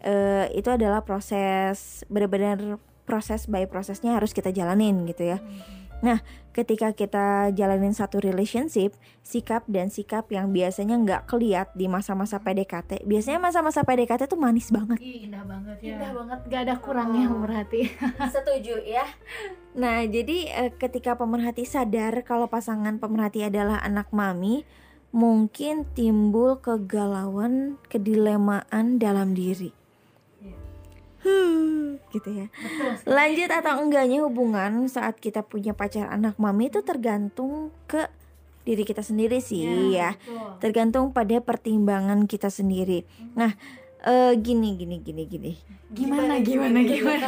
[0.00, 5.38] eh, itu adalah proses benar-benar proses by prosesnya harus kita jalanin gitu ya.
[6.00, 6.24] Nah,
[6.56, 13.04] ketika kita jalanin satu relationship, sikap dan sikap yang biasanya nggak keliat di masa-masa PDKT,
[13.04, 14.96] biasanya masa-masa PDKT tuh manis banget.
[14.96, 17.92] Ih, indah banget ya Indah banget, gak ada kurangnya berarti.
[18.34, 19.04] Setuju ya.
[19.76, 24.64] Nah, jadi eh, ketika pemerhati sadar kalau pasangan pemerhati adalah anak mami,
[25.10, 29.74] mungkin timbul kegalauan, kedilemaan dalam diri.
[31.20, 32.46] Hmm, gitu ya.
[33.04, 38.08] Lanjut atau enggaknya hubungan saat kita punya pacar anak mami itu tergantung ke
[38.64, 40.16] diri kita sendiri sih ya.
[40.64, 43.04] Tergantung pada pertimbangan kita sendiri.
[43.36, 43.52] Nah,
[44.06, 45.52] eh, gini gini gini gini.
[45.92, 47.26] Gimana gimana gimana?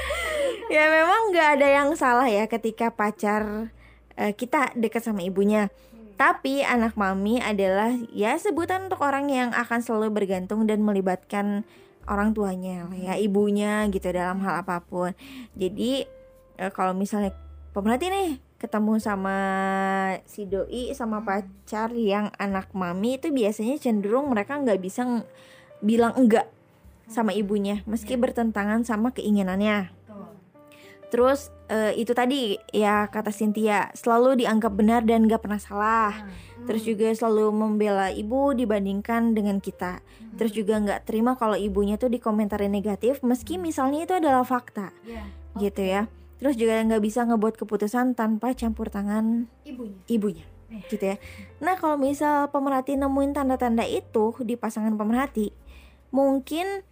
[0.74, 3.72] ya memang nggak ada yang salah ya ketika pacar
[4.20, 5.72] eh, kita dekat sama ibunya.
[6.16, 11.68] Tapi anak mami adalah ya sebutan untuk orang yang akan selalu bergantung dan melibatkan
[12.08, 15.12] orang tuanya lah ya ibunya gitu dalam hal apa pun.
[15.52, 16.08] Jadi
[16.56, 17.36] eh, kalau misalnya
[17.76, 19.38] pemerhati nih ketemu sama
[20.24, 25.28] si doi sama pacar yang anak mami itu biasanya cenderung mereka nggak bisa ng-
[25.84, 26.48] bilang enggak
[27.06, 29.95] sama ibunya meski bertentangan sama keinginannya.
[31.06, 36.12] Terus eh, itu tadi ya kata Cynthia selalu dianggap benar dan gak pernah salah.
[36.66, 40.02] Terus juga selalu membela ibu dibandingkan dengan kita.
[40.36, 44.90] Terus juga nggak terima kalau ibunya tuh dikomentari negatif meski misalnya itu adalah fakta,
[45.56, 46.10] gitu ya.
[46.36, 49.96] Terus juga nggak bisa ngebuat keputusan tanpa campur tangan Ibunya.
[50.10, 50.46] ibunya,
[50.92, 51.16] gitu ya.
[51.64, 55.54] Nah kalau misal pemerhati nemuin tanda-tanda itu di pasangan pemerhati,
[56.12, 56.84] mungkin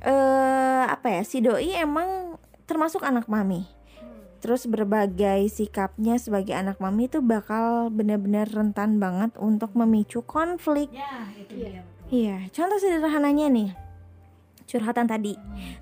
[0.00, 3.64] eh apa ya si doi emang termasuk anak mami
[4.46, 10.92] terus berbagai sikapnya sebagai anak mami itu bakal benar-benar rentan banget untuk memicu konflik.
[10.92, 11.82] Ya, itu dia.
[12.12, 13.70] Iya, contoh sederhananya nih
[14.66, 15.38] curhatan tadi.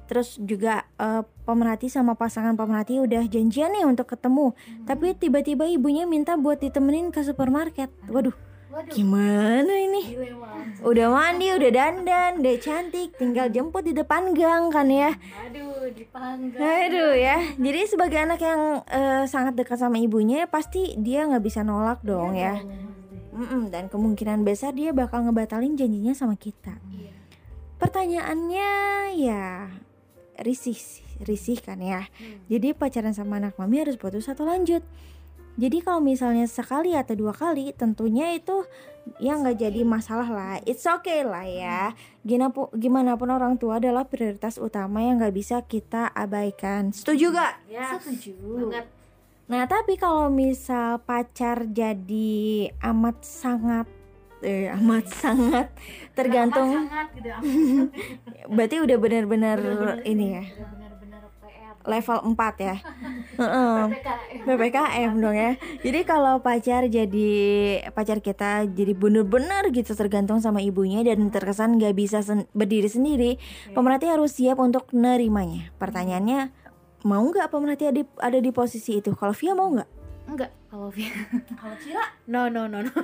[0.07, 4.53] Terus juga eh, pemerhati sama pasangan pemerhati udah janjian nih untuk ketemu,
[4.85, 7.91] tapi tiba-tiba ibunya minta buat ditemenin ke supermarket.
[8.07, 8.37] Waduh,
[8.91, 10.03] gimana ini?
[10.85, 15.17] Udah mandi, udah dandan, udah cantik, tinggal jemput di depan gang kan ya.
[15.49, 16.61] Aduh, dipanggang.
[16.61, 21.65] Aduh ya, jadi sebagai anak yang eh, sangat dekat sama ibunya, pasti dia nggak bisa
[21.65, 22.61] nolak dong ya.
[23.35, 26.79] Mm-mm, dan kemungkinan besar dia bakal ngebatalin janjinya sama kita.
[27.83, 28.71] Pertanyaannya
[29.19, 29.75] ya
[30.39, 32.07] risih, sih, risih kan ya.
[32.47, 34.83] Jadi pacaran sama anak mami harus putus atau lanjut.
[35.55, 38.67] Jadi kalau misalnya sekali atau dua kali, tentunya itu
[39.23, 40.55] ya nggak jadi masalah lah.
[40.67, 41.81] It's okay lah ya.
[42.27, 46.91] Gimana pun, gimana pun orang tua adalah prioritas utama yang nggak bisa kita abaikan.
[46.91, 47.55] Setuju gak?
[47.71, 48.35] Ya, Setuju.
[48.67, 48.87] banget.
[49.45, 53.87] Nah, tapi kalau misal pacar jadi amat sangat
[54.45, 55.69] eh amat sangat
[56.13, 57.29] tergantung Sangat gitu.
[57.33, 57.89] amat.
[58.57, 59.59] berarti udah benar-benar
[60.05, 60.84] ini ya Udah benar-benar PR.
[61.85, 62.77] Level 4 ya.
[63.41, 63.79] Heeh.
[64.45, 65.57] PPKM dong ya.
[65.85, 67.31] Jadi kalau pacar jadi
[67.93, 73.31] pacar kita jadi bener-bener gitu tergantung sama ibunya dan terkesan nggak bisa sen- berdiri sendiri,
[73.73, 75.71] pemerhati harus siap untuk nerimanya.
[75.77, 76.51] Pertanyaannya
[77.05, 79.13] mau nggak pemerhati ada di, ada di posisi itu?
[79.13, 79.91] Kalau Via mau nggak?
[80.25, 81.15] Enggak, kalau Via.
[81.63, 82.91] Kalau Cira, no no no no.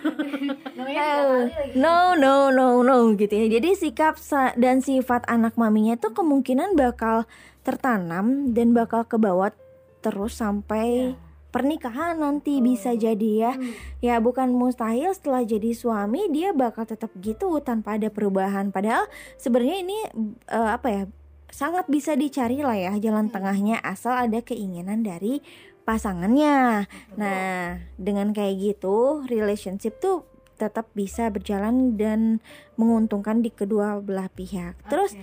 [1.79, 3.47] No no no no gitu ya.
[3.47, 4.19] Jadi sikap
[4.59, 7.31] dan sifat anak maminya tuh kemungkinan bakal
[7.63, 9.55] tertanam dan bakal kebawa
[10.03, 11.15] terus sampai
[11.55, 13.53] pernikahan nanti bisa jadi ya.
[14.03, 18.75] Ya bukan mustahil setelah jadi suami dia bakal tetap gitu tanpa ada perubahan.
[18.75, 19.07] Padahal
[19.39, 19.99] sebenarnya ini
[20.51, 21.03] eh, apa ya?
[21.51, 25.43] sangat bisa dicari lah ya jalan tengahnya asal ada keinginan dari
[25.91, 26.87] pasangannya.
[27.19, 30.23] Nah, dengan kayak gitu, relationship tuh
[30.55, 32.39] tetap bisa berjalan dan
[32.79, 34.79] menguntungkan di kedua belah pihak.
[34.87, 35.19] Terus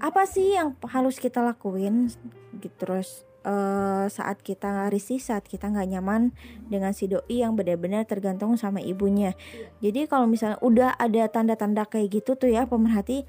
[0.00, 2.08] apa sih yang harus kita lakuin?
[2.56, 6.32] Gitu terus eh, saat kita risih, saat kita nggak nyaman
[6.72, 9.36] dengan si doi yang benar-benar tergantung sama ibunya.
[9.84, 13.28] Jadi kalau misalnya udah ada tanda-tanda kayak gitu tuh ya pemerhati,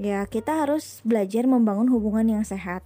[0.00, 2.80] ya kita harus belajar membangun hubungan yang sehat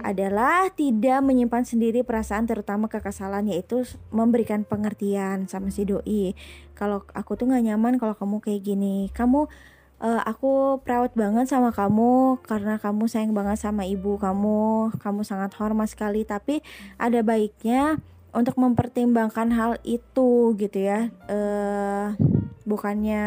[0.00, 6.32] adalah tidak menyimpan sendiri perasaan terutama kekesalan yaitu memberikan pengertian sama si doi.
[6.72, 9.12] Kalau aku tuh nggak nyaman kalau kamu kayak gini.
[9.12, 9.52] Kamu
[10.00, 14.96] eh, aku proud banget sama kamu karena kamu sayang banget sama ibu kamu.
[14.96, 16.24] Kamu sangat hormat sekali.
[16.24, 16.64] Tapi
[16.96, 18.00] ada baiknya
[18.32, 21.08] untuk mempertimbangkan hal itu gitu ya.
[21.28, 22.16] Eh
[22.62, 23.22] bukannya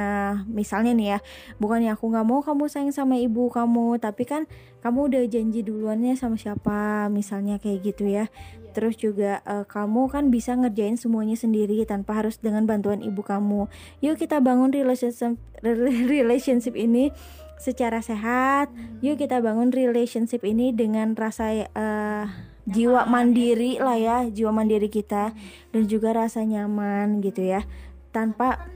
[0.47, 1.19] misalnya nih ya
[1.59, 4.47] bukannya aku nggak mau kamu sayang sama ibu kamu tapi kan
[4.79, 8.29] kamu udah janji duluannya sama siapa misalnya kayak gitu ya.
[8.75, 13.71] Terus juga eh, kamu kan bisa ngerjain semuanya sendiri tanpa harus dengan bantuan ibu kamu.
[14.03, 15.39] Yuk kita bangun relationship
[16.15, 17.09] relationship ini
[17.57, 18.69] secara sehat.
[19.01, 22.25] Yuk kita bangun relationship ini dengan rasa eh,
[22.65, 25.31] jiwa mandiri lah ya jiwa mandiri kita.
[25.69, 27.63] Dan juga rasa nyaman gitu ya.
[28.09, 28.73] Tanpa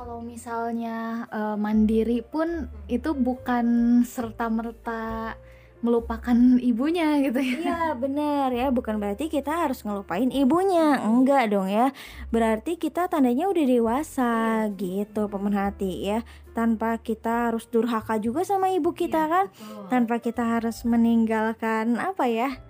[0.00, 5.36] Kalau misalnya eh, mandiri pun itu bukan serta merta
[5.80, 7.56] melupakan ibunya gitu ya.
[7.60, 8.66] Iya bener ya.
[8.72, 11.00] Bukan berarti kita harus ngelupain ibunya.
[11.04, 11.92] Enggak dong ya.
[12.28, 14.32] Berarti kita tandanya udah dewasa
[14.76, 16.24] gitu pemerhati ya.
[16.52, 19.46] Tanpa kita harus durhaka juga sama ibu kita kan.
[19.88, 22.69] tanpa kita harus meninggalkan apa ya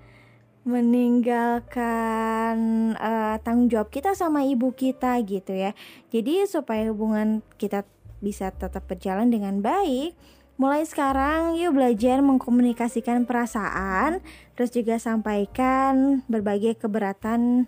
[0.71, 2.57] meninggalkan
[2.95, 5.75] eh, tanggung jawab kita sama ibu kita gitu ya.
[6.15, 7.83] Jadi supaya hubungan kita
[8.21, 10.15] bisa tetap berjalan dengan baik
[10.61, 14.21] Mulai sekarang yuk belajar mengkomunikasikan perasaan
[14.53, 17.65] Terus juga sampaikan berbagai keberatan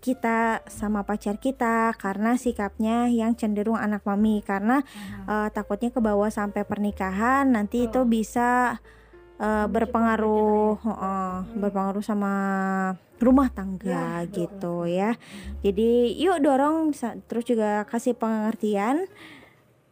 [0.00, 4.40] kita sama pacar kita Karena sikapnya yang cenderung anak mami.
[4.40, 4.80] Karena
[5.28, 8.80] eh, takutnya ke bawah sampai pernikahan Nanti itu bisa
[9.40, 12.32] eh, berpengaruh heeh, Berpengaruh sama
[13.20, 15.16] rumah tangga gitu ya.
[15.64, 16.92] Jadi yuk dorong
[17.28, 19.08] terus juga kasih pengertian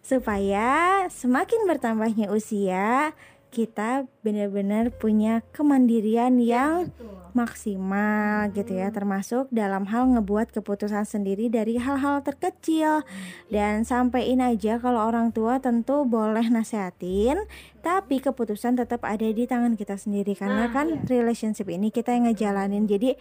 [0.00, 3.12] supaya semakin bertambahnya usia
[3.48, 6.92] kita benar-benar punya kemandirian yang
[7.32, 8.92] maksimal gitu ya.
[8.92, 13.02] Termasuk dalam hal ngebuat keputusan sendiri dari hal-hal terkecil.
[13.48, 17.40] Dan sampein aja kalau orang tua tentu boleh nasehatin
[17.78, 20.36] tapi keputusan tetap ada di tangan kita sendiri.
[20.36, 22.84] Karena kan relationship ini kita yang ngejalanin.
[22.84, 23.16] Jadi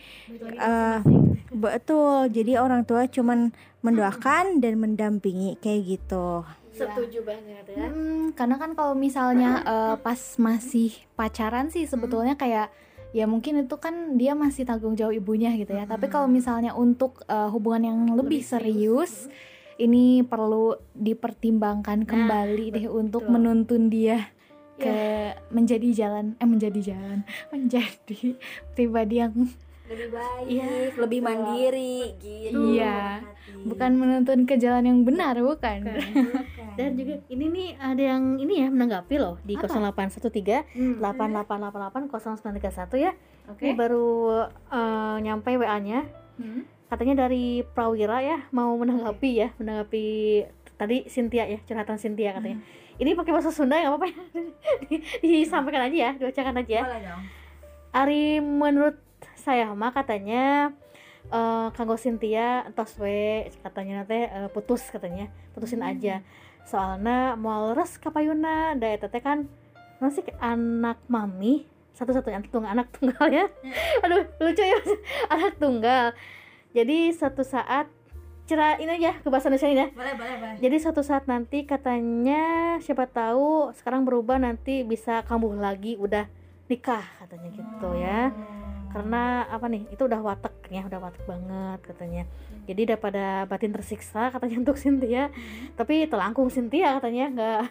[0.60, 1.00] eh,
[1.56, 2.28] betul.
[2.34, 6.44] Jadi orang tua cuman mendoakan dan mendampingi kayak gitu
[6.78, 7.88] Setuju banget ya.
[7.90, 12.70] Hmm, karena kan kalau misalnya eh, pas masih pacaran sih sebetulnya kayak
[13.16, 15.90] ya mungkin itu kan dia masih tanggung jawab ibunya gitu ya.
[15.90, 19.14] Tapi kalau misalnya untuk uh, hubungan yang lebih, Lebih serius.
[19.32, 24.34] serius ini perlu dipertimbangkan Nah, kembali deh untuk menuntun dia
[24.78, 28.38] ke menjadi jalan eh menjadi jalan menjadi
[28.78, 29.34] pribadi yang
[29.88, 31.28] lebih baik, Iya, lebih betul.
[31.28, 32.60] mandiri gitu.
[32.74, 33.24] Iya.
[33.58, 36.76] bukan menuntun ke jalan yang benar bukan, Bukan.
[36.76, 39.66] Dan juga ini nih ada yang ini ya menanggapi loh di Apa?
[39.66, 41.00] 0813 Hmm.
[41.00, 43.12] 8888 0931 ya.
[43.48, 44.08] oke Ini baru
[44.70, 46.06] eh, nyampe WA-nya.
[46.38, 46.68] Hmm.
[46.88, 50.06] Katanya dari Prawira ya mau menanggapi ya, menanggapi
[50.76, 52.62] tadi Cynthia ya, curhatan Cynthia katanya.
[52.96, 54.18] Ini pakai bahasa Sunda nggak apa-apa ya.
[54.90, 55.04] Di-
[55.42, 56.84] Disampaikan aja ya, dibacakan aja ya.
[56.84, 57.22] Boleh dong.
[57.90, 58.96] Ari menurut
[59.38, 60.74] saya mah katanya
[61.28, 66.24] eh kanggo Cynthia entos we katanya nanti eh, putus katanya putusin aja.
[66.68, 69.48] Soalnya mau leres kapayuna da eta teh kan
[70.00, 71.68] non sih anak mami?
[71.98, 73.46] Satu-satunya anak tunggal anak tunggal ya
[74.04, 74.80] aduh lucu ya
[75.34, 76.06] anak tunggal.
[76.72, 77.90] Jadi suatu saat
[78.48, 79.88] cerah ini aja ke bahasa Indonesia ini ya.
[79.92, 80.56] Boleh, boleh, boleh.
[80.64, 86.32] jadi suatu saat nanti katanya siapa tahu sekarang berubah nanti bisa kambuh lagi udah
[86.72, 88.32] nikah katanya gitu ya
[88.98, 92.24] karena apa nih itu udah watek ya udah watek banget katanya.
[92.66, 95.30] Jadi daripada batin tersiksa katanya untuk Cynthia
[95.78, 97.62] tapi telangkung Cynthia katanya nggak.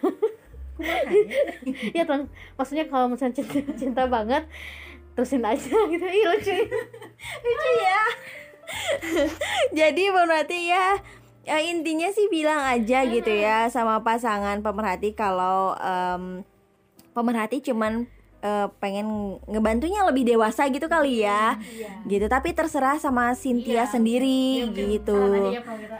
[1.91, 2.03] Ya?
[2.07, 4.47] Telang maksudnya kalau misalnya cinta, cinta banget
[5.19, 6.05] terusin aja gitu.
[6.07, 6.63] Ih, lucu ya.
[7.43, 8.01] lucu ya.
[9.75, 10.95] Jadi berarti ya
[11.43, 16.47] ya, intinya sih bilang aja gitu ya sama pasangan pemerhati kalau em,
[17.11, 18.07] pemerhati cuman
[18.47, 21.59] eh, pengen ngebantunya lebih dewasa gitu kali ya.
[22.07, 22.31] Gitu.
[22.31, 25.51] Tapi terserah sama Cynthia sendiri gitu.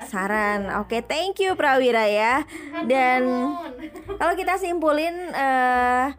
[0.07, 0.71] Saran.
[0.79, 2.47] Oke thank you Prawira ya.
[2.87, 3.51] Dan
[4.15, 6.15] kalau kita simpulin eh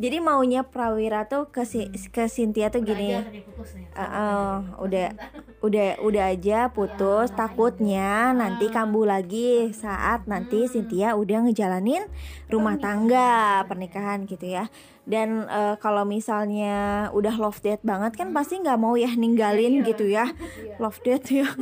[0.00, 3.12] jadi maunya Prawira tuh ke si, ke Cynthia tuh gini.
[3.12, 5.06] Eh, eh, udah
[5.66, 7.28] udah udah aja putus.
[7.36, 12.08] Takutnya nanti kambuh lagi saat nanti Cynthia udah ngejalanin
[12.48, 14.72] rumah tangga pernikahan gitu ya
[15.02, 20.06] dan eh, kalau misalnya udah love date banget kan pasti nggak mau ya ninggalin gitu
[20.06, 20.30] ya.
[20.78, 21.48] Love date ya.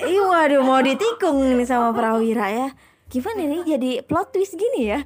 [0.00, 0.20] Iya.
[0.24, 2.68] waduh mau ditikung nih sama Prawira ya.
[3.12, 5.04] Gimana nih jadi plot twist gini ya?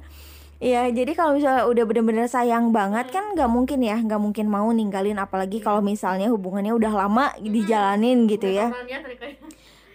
[0.63, 4.71] Iya jadi kalau misalnya udah bener-bener sayang banget kan nggak mungkin ya nggak mungkin mau
[4.71, 5.19] ninggalin.
[5.19, 8.71] Apalagi kalau misalnya hubungannya udah lama dijalanin gitu ya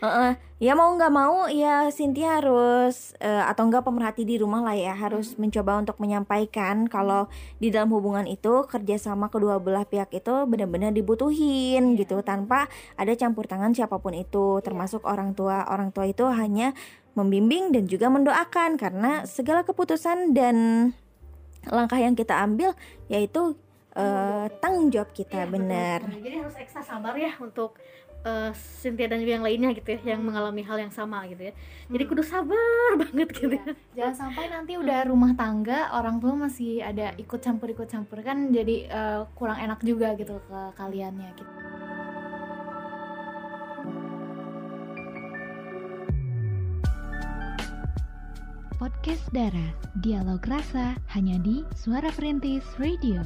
[0.01, 0.32] Heeh.
[0.61, 4.92] Ya mau nggak mau ya Cynthia harus eh, atau enggak pemerhati di rumah lah ya
[4.92, 10.92] harus mencoba untuk menyampaikan kalau di dalam hubungan itu kerjasama kedua belah pihak itu benar-benar
[10.92, 12.68] dibutuhin gitu tanpa
[13.01, 16.76] ada campur tangan siapa pun itu termasuk orang tua orang tua itu hanya
[17.16, 20.57] membimbing dan juga mendoakan karena segala keputusan dan
[21.72, 22.76] langkah yang kita ambil
[23.09, 23.57] yaitu
[23.96, 26.05] eh, tanggung jawab kita benar.
[26.20, 27.80] jadi harus ekstra sabar ya untuk
[28.25, 31.53] eh, Cynthia dan juga yang lainnya gitu ya yang mengalami hal yang sama gitu ya.
[31.89, 33.64] Jadi kudu sabar banget gitu ya.
[33.97, 38.53] Jangan sampai nanti udah rumah tangga orang tua masih ada ikut campur ikut campur kan
[38.53, 41.53] jadi eh, kurang enak juga gitu ke kaliannya gitu.
[48.81, 49.68] Podcast Dara,
[50.01, 53.21] dialog rasa hanya di Suara Perintis Radio.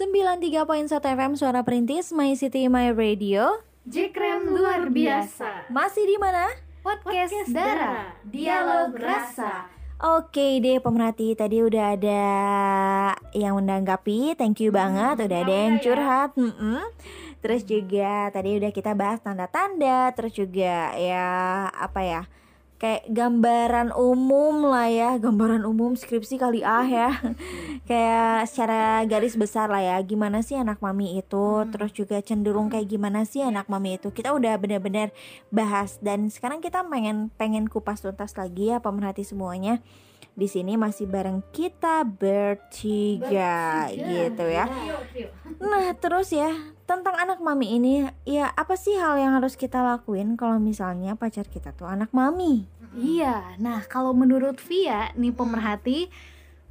[0.00, 3.60] Sembilan tiga poin satu FM Suara Perintis My City My Radio.
[3.84, 5.68] Jekrem luar biasa.
[5.68, 6.48] Masih di mana?
[6.80, 8.16] podcast, Podcast Dara.
[8.24, 9.68] Dialog rasa.
[10.00, 12.22] Oke deh pemerhati tadi udah ada
[13.36, 14.40] yang menanggapi.
[14.40, 16.80] Thank you banget udah ada yang curhat mm-mm.
[17.44, 21.28] terus juga tadi udah kita bahas tanda-tanda terus juga ya
[21.76, 22.22] apa ya
[22.80, 27.12] kayak gambaran umum lah ya gambaran umum skripsi kali ah ya.
[27.88, 31.68] Kayak secara garis besar lah ya gimana sih anak mami itu?
[31.68, 34.08] Terus juga cenderung kayak gimana sih anak mami itu?
[34.08, 35.12] Kita udah benar-benar
[35.52, 39.84] bahas dan sekarang kita pengen pengen kupas tuntas lagi ya pemerhati semuanya
[40.34, 44.66] di sini masih bareng kita bertiga gitu ya.
[45.60, 46.52] Nah terus ya
[46.88, 51.46] tentang anak mami ini ya apa sih hal yang harus kita lakuin kalau misalnya pacar
[51.46, 52.66] kita tuh anak mami?
[52.98, 56.10] Iya, nah kalau menurut Via nih pemerhati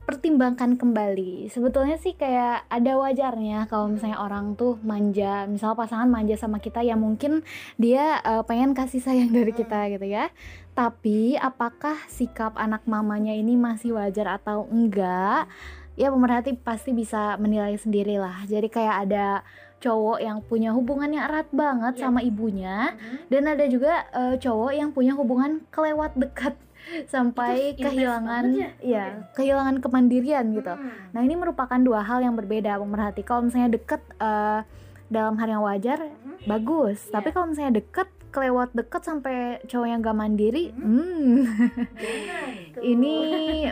[0.09, 1.53] pertimbangkan kembali.
[1.53, 6.81] Sebetulnya sih kayak ada wajarnya kalau misalnya orang tuh manja, misal pasangan manja sama kita
[6.81, 7.45] ya mungkin
[7.77, 10.33] dia eh, pengen kasih sayang dari kita gitu ya.
[10.79, 15.51] Tapi apakah sikap anak mamanya ini masih wajar atau enggak?
[15.99, 18.47] Ya pemerhati pasti bisa menilai sendiri lah.
[18.47, 19.43] Jadi kayak ada
[19.83, 22.01] cowok yang punya hubungan yang erat banget Iya.
[22.01, 22.95] sama ibunya
[23.27, 26.55] dan ada juga eh, cowok yang punya hubungan kelewat dekat
[27.13, 28.69] sampai Itu kehilangan ya?
[28.79, 31.15] ya kehilangan kemandirian gitu Hmm.
[31.15, 34.67] nah ini merupakan dua hal yang berbeda pemerhati kalau misalnya deket eh,
[35.07, 36.35] dalam hal yang wajar Hmm.
[36.43, 37.11] bagus Iya.
[37.15, 41.43] tapi kalau misalnya deket kelewat deket sampai cowok yang gak mandiri Hmm.
[41.43, 43.15] hmm, ini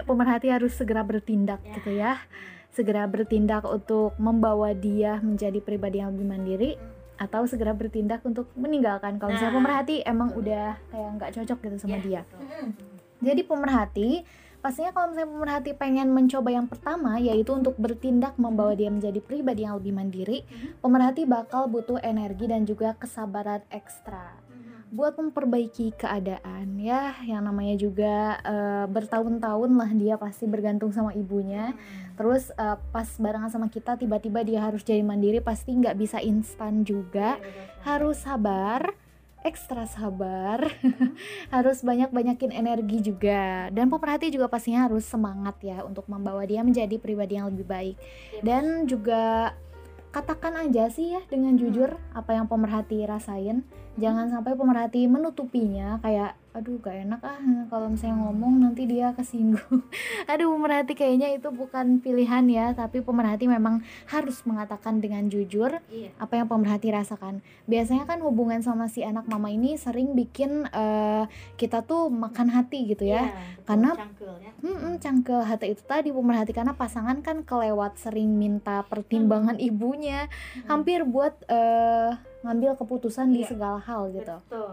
[0.01, 1.73] pemerhati harus segera bertindak Ya.
[1.73, 2.13] gitu ya
[2.69, 6.71] segera bertindak untuk membawa dia menjadi pribadi yang lebih mandiri
[7.17, 9.59] atau segera bertindak untuk meninggalkan kalau misalnya Nah.
[9.59, 12.65] pemerhati emang udah kayak nggak cocok gitu sama Ya, dia betul.
[13.19, 14.09] jadi pemerhati
[14.57, 19.63] pastinya kalau misalnya pemerhati pengen mencoba yang pertama yaitu untuk bertindak membawa dia menjadi pribadi
[19.63, 20.37] yang lebih mandiri
[20.77, 24.37] pemerhati bakal butuh energi dan juga kesabaran ekstra
[24.87, 31.75] buat memperbaiki keadaan ya yang namanya juga eh, bertahun-tahun lah dia pasti bergantung sama ibunya.
[32.15, 36.87] Terus eh, pas barengan sama kita tiba-tiba dia harus jadi mandiri pasti nggak bisa instan
[36.87, 37.35] juga.
[37.83, 38.95] Harus sabar
[39.45, 40.67] ekstra sabar
[41.55, 43.67] harus banyak-banyakin energi juga.
[43.71, 47.95] Dan pemerhati juga pastinya harus semangat ya untuk membawa dia menjadi pribadi yang lebih baik.
[48.39, 49.51] Dan juga
[50.15, 53.67] katakan aja sih ya dengan jujur apa yang pemerhati rasain
[53.97, 57.37] jangan sampai pemerhati menutupinya kayak aduh gak enak ah
[57.69, 59.85] kalau misalnya ngomong nanti dia kesinggung.
[60.25, 66.09] Aduh pemerhati kayaknya itu bukan pilihan ya tapi pemerhati memang harus mengatakan dengan jujur Iya.
[66.17, 67.45] apa yang pemerhati rasakan.
[67.69, 72.89] Biasanya kan hubungan sama si anak mama ini sering bikin eh, kita tuh makan hati
[72.89, 73.29] gitu ya.
[73.29, 74.51] Iya, Karena- cangkel ya.
[74.57, 80.25] Hmm, cangkel hati itu tadi pemerhati karena pasangan kan kelewat sering minta pertimbangan ibunya,
[80.65, 83.49] hampir buat eh, ngambil keputusan di Iya.
[83.55, 84.37] segala hal gitu.
[84.45, 84.71] Betul.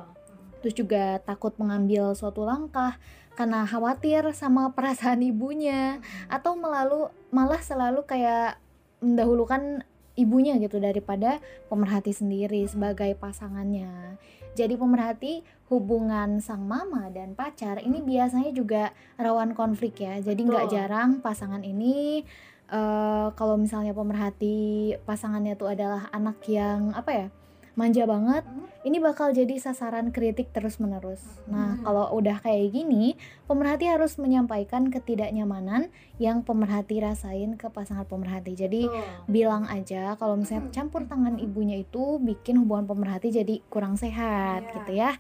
[0.64, 2.96] Terus juga takut mengambil suatu langkah
[3.34, 8.56] karena khawatir sama perasaan ibunya atau melalu malah selalu kayak
[9.04, 9.84] mendahulukan
[10.14, 14.16] ibunya gitu daripada pemerhati sendiri sebagai pasangannya.
[14.54, 20.22] Jadi pemerhati hubungan sang mama dan pacar ini biasanya juga rawan konflik ya.
[20.22, 22.22] Jadi nggak jarang pasangan ini
[22.70, 27.26] eh, kalau misalnya pemerhati pasangannya tuh adalah anak yang apa ya
[27.74, 28.46] manja banget,
[28.82, 31.18] ini bakal jadi sasaran kritik terus menerus.
[31.44, 31.82] Nah Hmm.
[31.82, 38.54] kalau udah kayak gini, pemerhati harus menyampaikan ketidaknyamanan yang pemerhati rasain ke pasangan pemerhati.
[38.54, 39.02] Jadi Betul.
[39.26, 44.72] bilang aja kalau misalnya campur tangan ibunya itu bikin hubungan pemerhati jadi kurang sehat Iya.
[44.72, 45.10] gitu ya.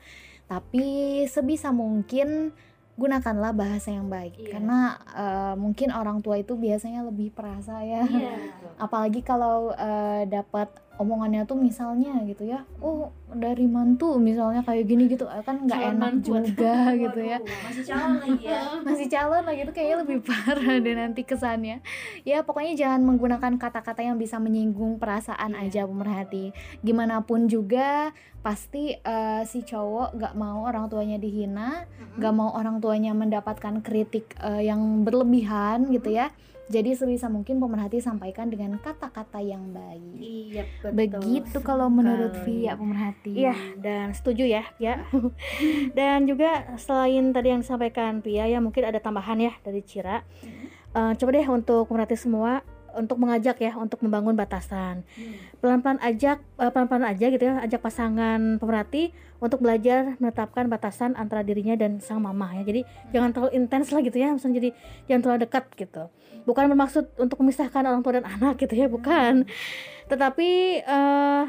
[0.44, 0.86] Tapi
[1.26, 2.52] sebisa mungkin
[2.94, 4.54] gunakanlah bahasa yang baik Iya.
[4.54, 4.78] karena
[5.10, 8.06] eh, mungkin orang tua itu biasanya lebih perasa ya.
[8.06, 8.30] Iya.
[8.84, 12.62] Apalagi kalau eh, dapat omongannya tuh misalnya gitu ya.
[12.78, 16.38] Oh, dari mantu misalnya kayak gini gitu eh, kan nggak enak mantu.
[16.38, 18.60] juga gitu ya Masih calon lagi ya.
[18.86, 21.76] masih calon lagi itu kayaknya lebih parah deh nanti kesannya
[22.22, 25.66] ya pokoknya jangan menggunakan kata-kata yang bisa menyinggung perasaan Iya.
[25.66, 32.30] aja pemerhati gimana pun juga pasti eh, si cowok gak mau orang tuanya dihina gak
[32.30, 36.30] mau orang tuanya mendapatkan kritik eh, yang berlebihan gitu ya
[36.64, 40.90] jadi sebisa mungkin pemerhati sampaikan dengan kata-kata yang baik Iya, betul.
[40.96, 42.32] begitu kalau menurut.
[42.48, 45.04] Via pemerhati Iya, dan setuju ya, ya.
[45.98, 50.24] dan juga selain tadi yang disampaikan Pia ya, mungkin ada tambahan ya dari Cira.
[50.94, 52.62] Eh, coba deh untuk pemerhati semua
[52.94, 55.02] untuk mengajak ya untuk membangun batasan.
[55.58, 59.10] Pelan-pelan ajak eh, pelan-pelan aja gitu ya, ajak pasangan pemerhati
[59.42, 62.62] untuk belajar menetapkan batasan antara dirinya dan sang mama ya.
[62.62, 64.70] Jadi jangan terlalu intens lah gitu ya, misalnya jadi
[65.10, 66.04] jangan terlalu dekat gitu.
[66.44, 69.48] Bukan bermaksud untuk memisahkan orang tua dan anak gitu ya, bukan.
[70.08, 70.50] Tetapi
[70.84, 71.44] eh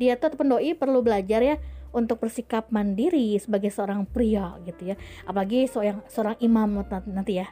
[0.00, 1.56] dia tuh ataupun perlu belajar ya
[1.92, 4.96] untuk bersikap mandiri sebagai seorang pria gitu ya.
[5.28, 6.80] Apalagi seorang seorang imam
[7.12, 7.48] nanti- ya.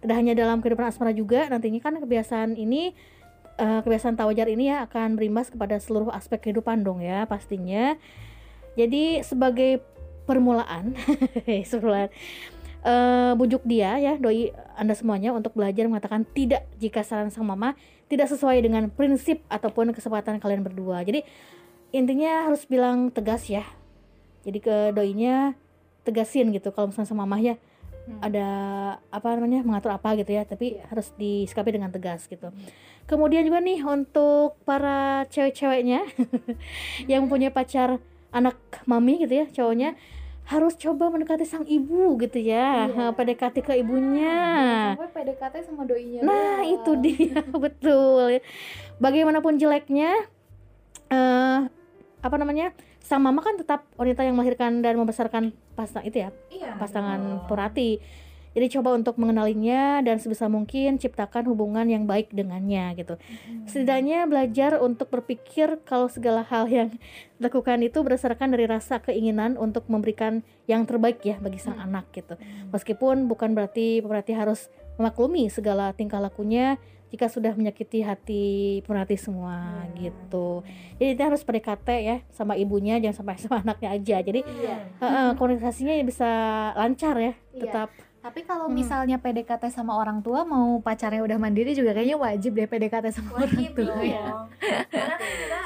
[0.00, 2.94] Tidak hanya dalam kehidupan asmara juga nantinya kan kebiasaan ini
[3.60, 7.98] eh, kebiasaan tawajar ini ya akan berimbas kepada seluruh aspek kehidupan dong ya pastinya.
[8.78, 9.84] Jadi sebagai
[10.24, 10.94] permulaan,
[11.82, 12.08] permulaan
[12.84, 17.76] eh, bujuk dia ya doi anda semuanya untuk belajar mengatakan tidak jika saran sang mama
[18.10, 21.06] tidak sesuai dengan prinsip ataupun kesepakatan kalian berdua.
[21.06, 21.22] Jadi
[21.94, 23.62] intinya harus bilang tegas ya.
[24.42, 25.54] Jadi ke doinya
[26.02, 27.54] tegasin gitu kalau misalnya sama mamah ya
[28.18, 28.48] ada
[29.14, 32.50] apa namanya mengatur apa gitu ya tapi harus disikapi dengan tegas gitu
[33.06, 36.02] kemudian juga nih untuk para cewek-ceweknya
[37.12, 38.02] yang punya pacar
[38.34, 38.58] anak
[38.90, 39.94] mami gitu ya cowoknya
[40.50, 43.14] harus coba mendekati sang ibu gitu ya Iya.
[43.14, 44.34] PDKT ke ibunya
[44.92, 48.42] sampai PDKT sama doinya Nah, itu dia betul.
[48.98, 50.26] Bagaimanapun jeleknya
[51.06, 51.58] eh
[52.20, 52.74] apa namanya?
[52.98, 57.98] Sang mama kan tetap wanita yang melahirkan dan membesarkan pasangan itu ya, iya pasangan Purati.
[58.50, 63.14] Jadi coba untuk mengenalinya dan sebisa mungkin ciptakan hubungan yang baik dengannya gitu.
[63.70, 66.90] Setidaknya belajar untuk berpikir kalau segala hal yang
[67.38, 72.34] dilakukan itu berdasarkan dari rasa keinginan untuk memberikan yang terbaik ya bagi sang anak gitu.
[72.74, 74.66] Meskipun bukan berarti pemerhati harus
[74.98, 76.76] memaklumi segala tingkah lakunya
[77.10, 78.44] jika sudah menyakiti hati
[78.86, 80.62] pemerhati semua gitu.
[80.96, 84.16] Jadi kita harus PDKT ya sama ibunya jangan sampai sama anaknya aja.
[84.22, 86.30] Jadi eh, eh, komunikasinya bisa
[86.78, 87.60] lancar ya, Iya.
[87.66, 87.90] tetap
[88.20, 88.76] Tapi kalau Hmm.
[88.76, 93.30] misalnya PDKT sama orang tua mau pacarnya udah mandiri juga kayaknya wajib deh PDKT sama
[93.34, 93.84] orang wajib tua.
[93.88, 94.44] dong.
[94.92, 95.60] Karena kan kita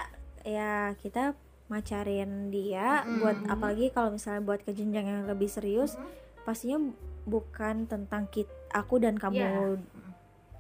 [0.45, 1.23] ya kita
[1.67, 5.97] macarin dia buat apalagi kalau misalnya buat ke jenjang yang lebih serius
[6.45, 6.79] pastinya
[7.25, 9.81] bukan tentang kit aku dan kamu.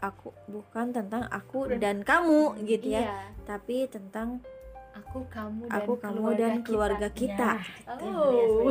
[0.01, 3.01] Aku bukan tentang aku dan kamu gitu ya.
[3.05, 3.17] Iya.
[3.45, 4.41] tapi tentang
[4.95, 7.59] Aku kamu dan aku kamu dan keluarga kita,
[7.99, 8.71] Oh,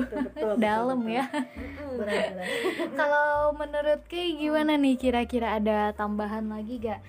[0.55, 1.27] dalam ya.
[2.99, 4.95] Kalau menurut Kay gimana nih?
[4.95, 7.03] Kira-kira ada tambahan lagi gak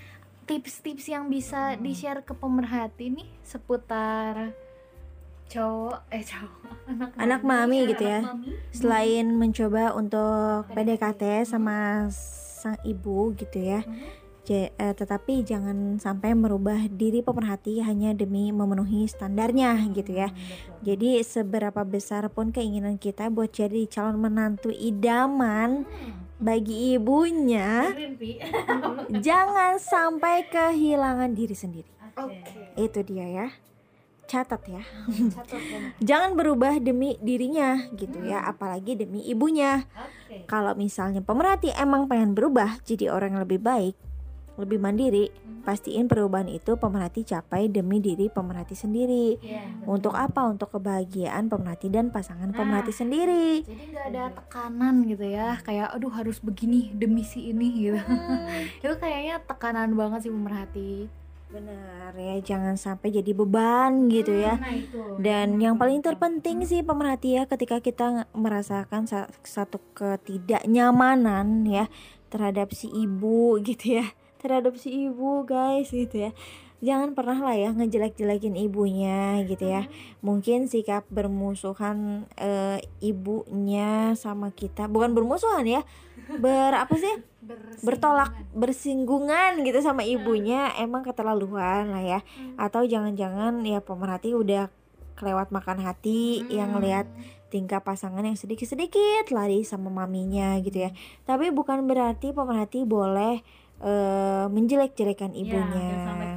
[0.50, 4.52] tips-tips yang bisa di-share ke pemerhati nih seputar
[5.48, 6.60] cowok eh cowok.
[6.90, 7.86] Anak Anak mami.
[7.88, 8.20] gitu ya.
[8.24, 8.50] Mami.
[8.74, 12.08] selain mencoba untuk PDKT sama
[12.64, 13.84] sang ibu gitu ya
[14.44, 20.28] Ja- eh, tetapi jangan sampai merubah diri pemerhati hanya demi memenuhi standarnya gitu ya.
[20.84, 25.88] Jadi seberapa besar pun keinginan kita buat jadi calon menantu idaman
[26.36, 27.88] bagi ibunya
[29.26, 31.90] jangan sampai kehilangan diri sendiri.
[32.14, 32.76] Oke.
[32.78, 33.48] itu dia ya.
[34.24, 34.84] Catat ya.
[35.34, 35.88] Catat, Mama.
[36.08, 38.44] jangan berubah demi dirinya gitu ya.
[38.44, 39.88] Apalagi demi ibunya.
[39.96, 40.44] Oke.
[40.50, 43.94] kalau misalnya pemerhati emang pengen berubah jadi orang yang lebih baik
[44.54, 45.30] lebih mandiri.
[45.64, 49.40] Pastiin perubahan itu pemerhati capai demi diri pemerhati sendiri.
[49.40, 49.64] Iya.
[49.84, 50.44] untuk apa?
[50.44, 53.64] Untuk kebahagiaan pemerhati dan pasangan pemerhati sendiri.
[53.64, 58.00] Jadi nggak ada tekanan gitu ya, kayak aduh harus begini demi si ini gitu.
[58.84, 60.92] Itu kayaknya tekanan banget sih pemerhati.
[61.44, 64.58] benar ya jangan sampai jadi beban gitu ya.
[64.58, 64.98] Nah itu.
[65.22, 71.86] Dan yang paling terpenting sih pemerhati ya ketika kita merasakan sa- satu ketidaknyamanan ya
[72.26, 74.06] terhadap si ibu gitu ya
[74.44, 76.30] terhadap si ibu guys gitu ya.
[76.84, 79.88] Jangan pernah lah ya ngejelek-jelekin ibunya gitu ya.
[80.20, 85.80] Mungkin sikap bermusuhan eh, ibunya sama kita bukan bermusuhan ya
[86.36, 87.24] ber apa sih?
[87.80, 92.20] Bertolak bersinggungan gitu sama ibunya emang keterlaluan lah ya.
[92.60, 94.68] Atau jangan-jangan ya pemerhati udah
[95.16, 97.08] kelewat makan hati yang ngelihat
[97.54, 100.90] tingkah pasangan yang sedikit-sedikit lari sama maminya gitu ya.
[101.22, 103.46] Tapi bukan berarti pemerhati boleh
[103.80, 105.82] eh, menjelek-jelekan ibunya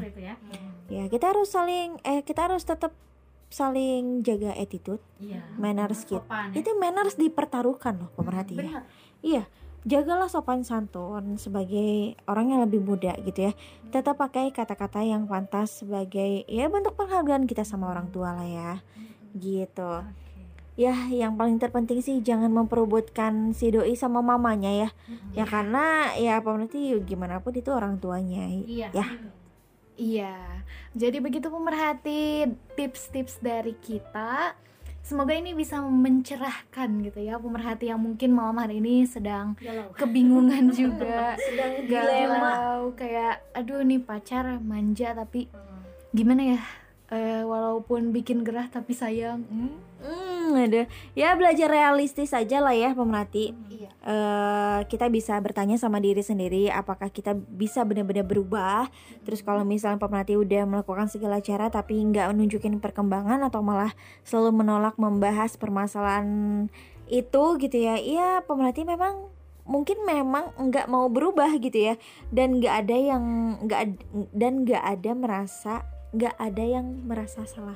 [0.01, 0.35] itu ya.
[0.87, 2.95] ya kita harus saling eh kita harus tetap
[3.47, 5.39] saling jaga attitude Iya.
[5.55, 6.59] manners kita Sopan ya.
[6.59, 8.83] itu manners dipertaruhkan loh pemerhati ya Benar.
[9.17, 9.43] Iya,
[9.81, 13.53] jagalah sopan santun sebagai orang yang lebih muda gitu ya.
[13.89, 18.71] Tetap pakai kata-kata yang pantas sebagai ya bentuk penghargaan kita sama orang tua lah ya.
[19.33, 19.91] Gitu.
[20.77, 24.89] Ya, yang paling terpenting sih jangan memperebutkan si doi sama mamanya ya.
[25.33, 28.45] Ya karena ya pemerhati gimana pun itu orang tuanya.
[28.45, 28.93] Iya.
[28.93, 29.05] Ya.
[29.97, 30.35] Iya.
[30.93, 32.45] Jadi begitu pemerhati
[32.77, 34.53] tips-tips dari kita.
[35.01, 39.55] Semoga ini bisa mencerahkan gitu ya pemerhati yang mungkin malam hari ini sedang
[39.95, 45.47] kebingungan juga, Sedang galau kayak aduh nih pacar manja tapi
[46.11, 46.61] gimana ya?
[47.07, 49.47] Eh, walaupun bikin gerah tapi sayang.
[49.47, 49.79] Hmm?
[50.03, 50.87] Hmm, ada.
[51.17, 53.51] Ya belajar realistis aja lah ya pemerhati.
[53.77, 53.89] Iya.
[54.07, 58.87] eh kita bisa bertanya sama diri sendiri apakah kita bisa benar-benar berubah
[59.27, 63.91] terus kalau misalnya pemerhati udah melakukan segala cara tapi nggak menunjukin perkembangan atau malah
[64.23, 66.27] selalu menolak membahas permasalahan
[67.11, 69.27] itu gitu ya iya pemerhati memang
[69.67, 71.95] mungkin memang nggak mau berubah gitu ya
[72.31, 73.23] dan nggak ada yang
[73.67, 73.81] nggak
[74.31, 75.73] dan nggak ada merasa
[76.15, 77.75] nggak ada yang merasa salah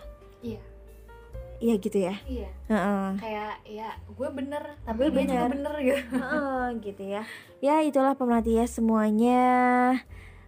[1.62, 1.76] Iya.
[1.78, 2.50] gitu ya Iya.
[2.68, 3.08] Heeh.
[3.22, 5.50] Kayak ya gue bener tapi dia juga bener.
[5.54, 6.02] bener gitu.
[6.18, 7.22] Heeh, gitu ya.
[7.62, 9.42] Ya itulah pemerhati ya semuanya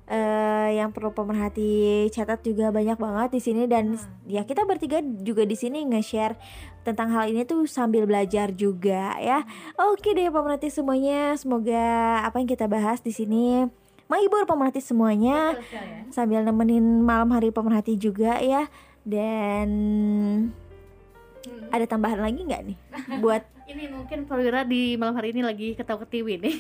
[0.04, 3.96] eh yang perlu pemerhati catat juga banyak banget di sini dan
[4.28, 6.36] ya kita bertiga juga di sini nge-share
[6.84, 9.48] tentang hal ini tuh sambil belajar juga ya.
[9.80, 13.64] Oke deh pemerhati semuanya, semoga apa yang kita bahas di sini
[14.12, 15.56] menghibur pemerhati semuanya
[16.12, 18.68] sambil nemenin malam hari pemerhati juga ya.
[19.08, 19.70] Dan
[21.72, 22.78] ada tambahan lagi nggak nih
[23.24, 26.56] buat Ini mungkin perwira di malam hari ini lagi ketawa ketiwi nih.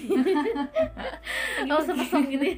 [1.67, 2.55] Lagi pesong gitu ya.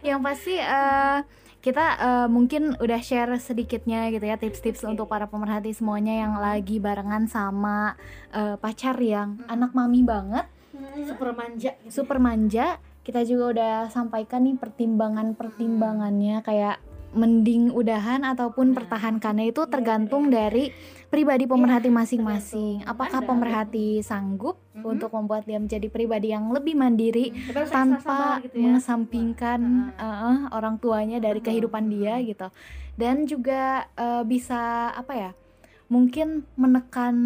[0.00, 1.20] yang pasti eh,
[1.60, 6.80] kita eh, mungkin udah share sedikitnya gitu ya tips-tips untuk para pemerhati semuanya yang lagi
[6.80, 7.92] barengan sama
[8.32, 10.48] eh, pacar yang anak mami banget
[11.04, 12.02] super manja gitu.
[12.02, 16.76] super manja kita juga udah sampaikan nih pertimbangan-pertimbangannya kayak
[17.10, 20.44] mending udahan ataupun Nah, pertahankannya itu iya, tergantung iya.
[20.44, 20.68] dari
[21.06, 22.74] pribadi pemerhati Iya, masing-masing.
[22.78, 22.90] tergantung.
[22.90, 24.84] Apakah pemerhati sanggup Mhm.
[24.86, 28.62] untuk membuat dia menjadi pribadi yang lebih mandiri sabar tanpa gitu ya.
[28.62, 29.60] mengesampingkan
[29.94, 31.46] eh, orang tuanya dari Mhm.
[31.46, 32.48] kehidupan dia gitu.
[32.94, 35.30] Dan juga eh, bisa apa ya?
[35.88, 37.16] Mungkin menekan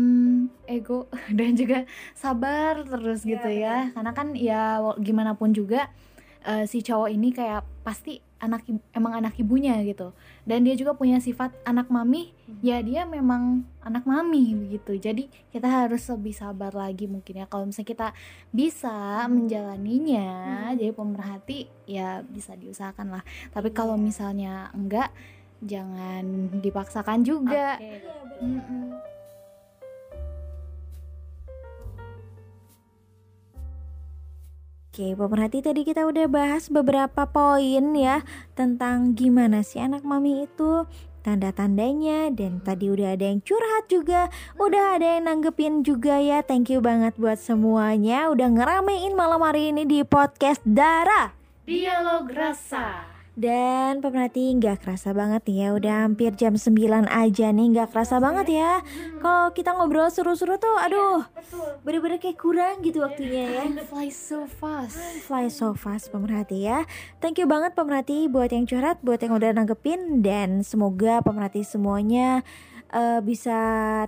[0.65, 1.83] ego dan juga
[2.15, 3.77] sabar terus Iya, gitu ya.
[3.91, 4.63] Karena kan ya
[4.97, 5.91] gimana pun juga
[6.43, 10.11] eh, si cowok ini kayak pasti anak emang anak ibunya gitu.
[10.43, 14.99] Dan dia juga punya sifat anak mami, ya dia memang anak mami begitu.
[14.99, 18.09] Jadi kita harus lebih sabar lagi mungkin ya kalau misalnya kita
[18.51, 23.23] bisa menjalaninya jadi pemerhati ya bisa diusahakan lah.
[23.55, 25.15] Tapi kalau misalnya enggak
[25.63, 27.79] jangan dipaksakan juga.
[27.79, 28.03] Oke.
[28.43, 29.12] Mm-mm.
[34.93, 38.21] Oke, pemerhati tadi kita udah bahas beberapa poin ya
[38.53, 40.85] tentang gimana sih anak mami itu
[41.25, 44.29] tanda-tandanya dan tadi udah ada yang curhat juga,
[44.61, 46.45] udah ada yang nanggepin juga ya.
[46.45, 51.33] Thank you banget buat semuanya udah ngeramein malam hari ini di podcast Dara.
[51.65, 53.12] Dialog rasa.
[53.33, 58.61] Dan pemerhati nggak kerasa banget ya Udah hampir jam 9 aja nih nggak kerasa banget
[58.61, 58.85] ya.
[59.25, 61.25] Kalau kita ngobrol seru-seru tuh aduh
[61.81, 63.65] Bener-bener kayak kurang gitu waktunya ya.
[63.89, 65.01] Fly so fast.
[65.25, 66.85] Fly so fast pemerhati ya.
[67.25, 72.45] Thank you banget pemerhati buat yang curhat Buat yang udah nanggepin Dan semoga pemerhati semuanya
[72.93, 73.57] eh, Bisa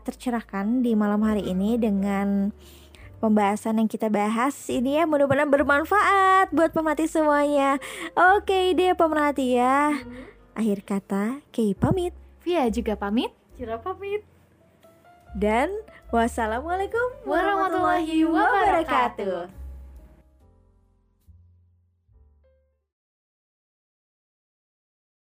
[0.05, 2.53] tercerahkan di malam hari ini Dengan
[3.25, 7.81] pembahasan yang kita bahas ini ya mudah-mudahan bermanfaat buat pemerhati semuanya
[8.12, 9.97] Oke deh pemerhati ya
[10.53, 12.12] Akhir kata Kei pamit
[12.45, 13.33] Via juga pamit.
[13.57, 14.20] Cira pamit.
[15.33, 15.72] Dan
[16.12, 19.64] wassalamualaikum Warahmatullahi wabarakatuh.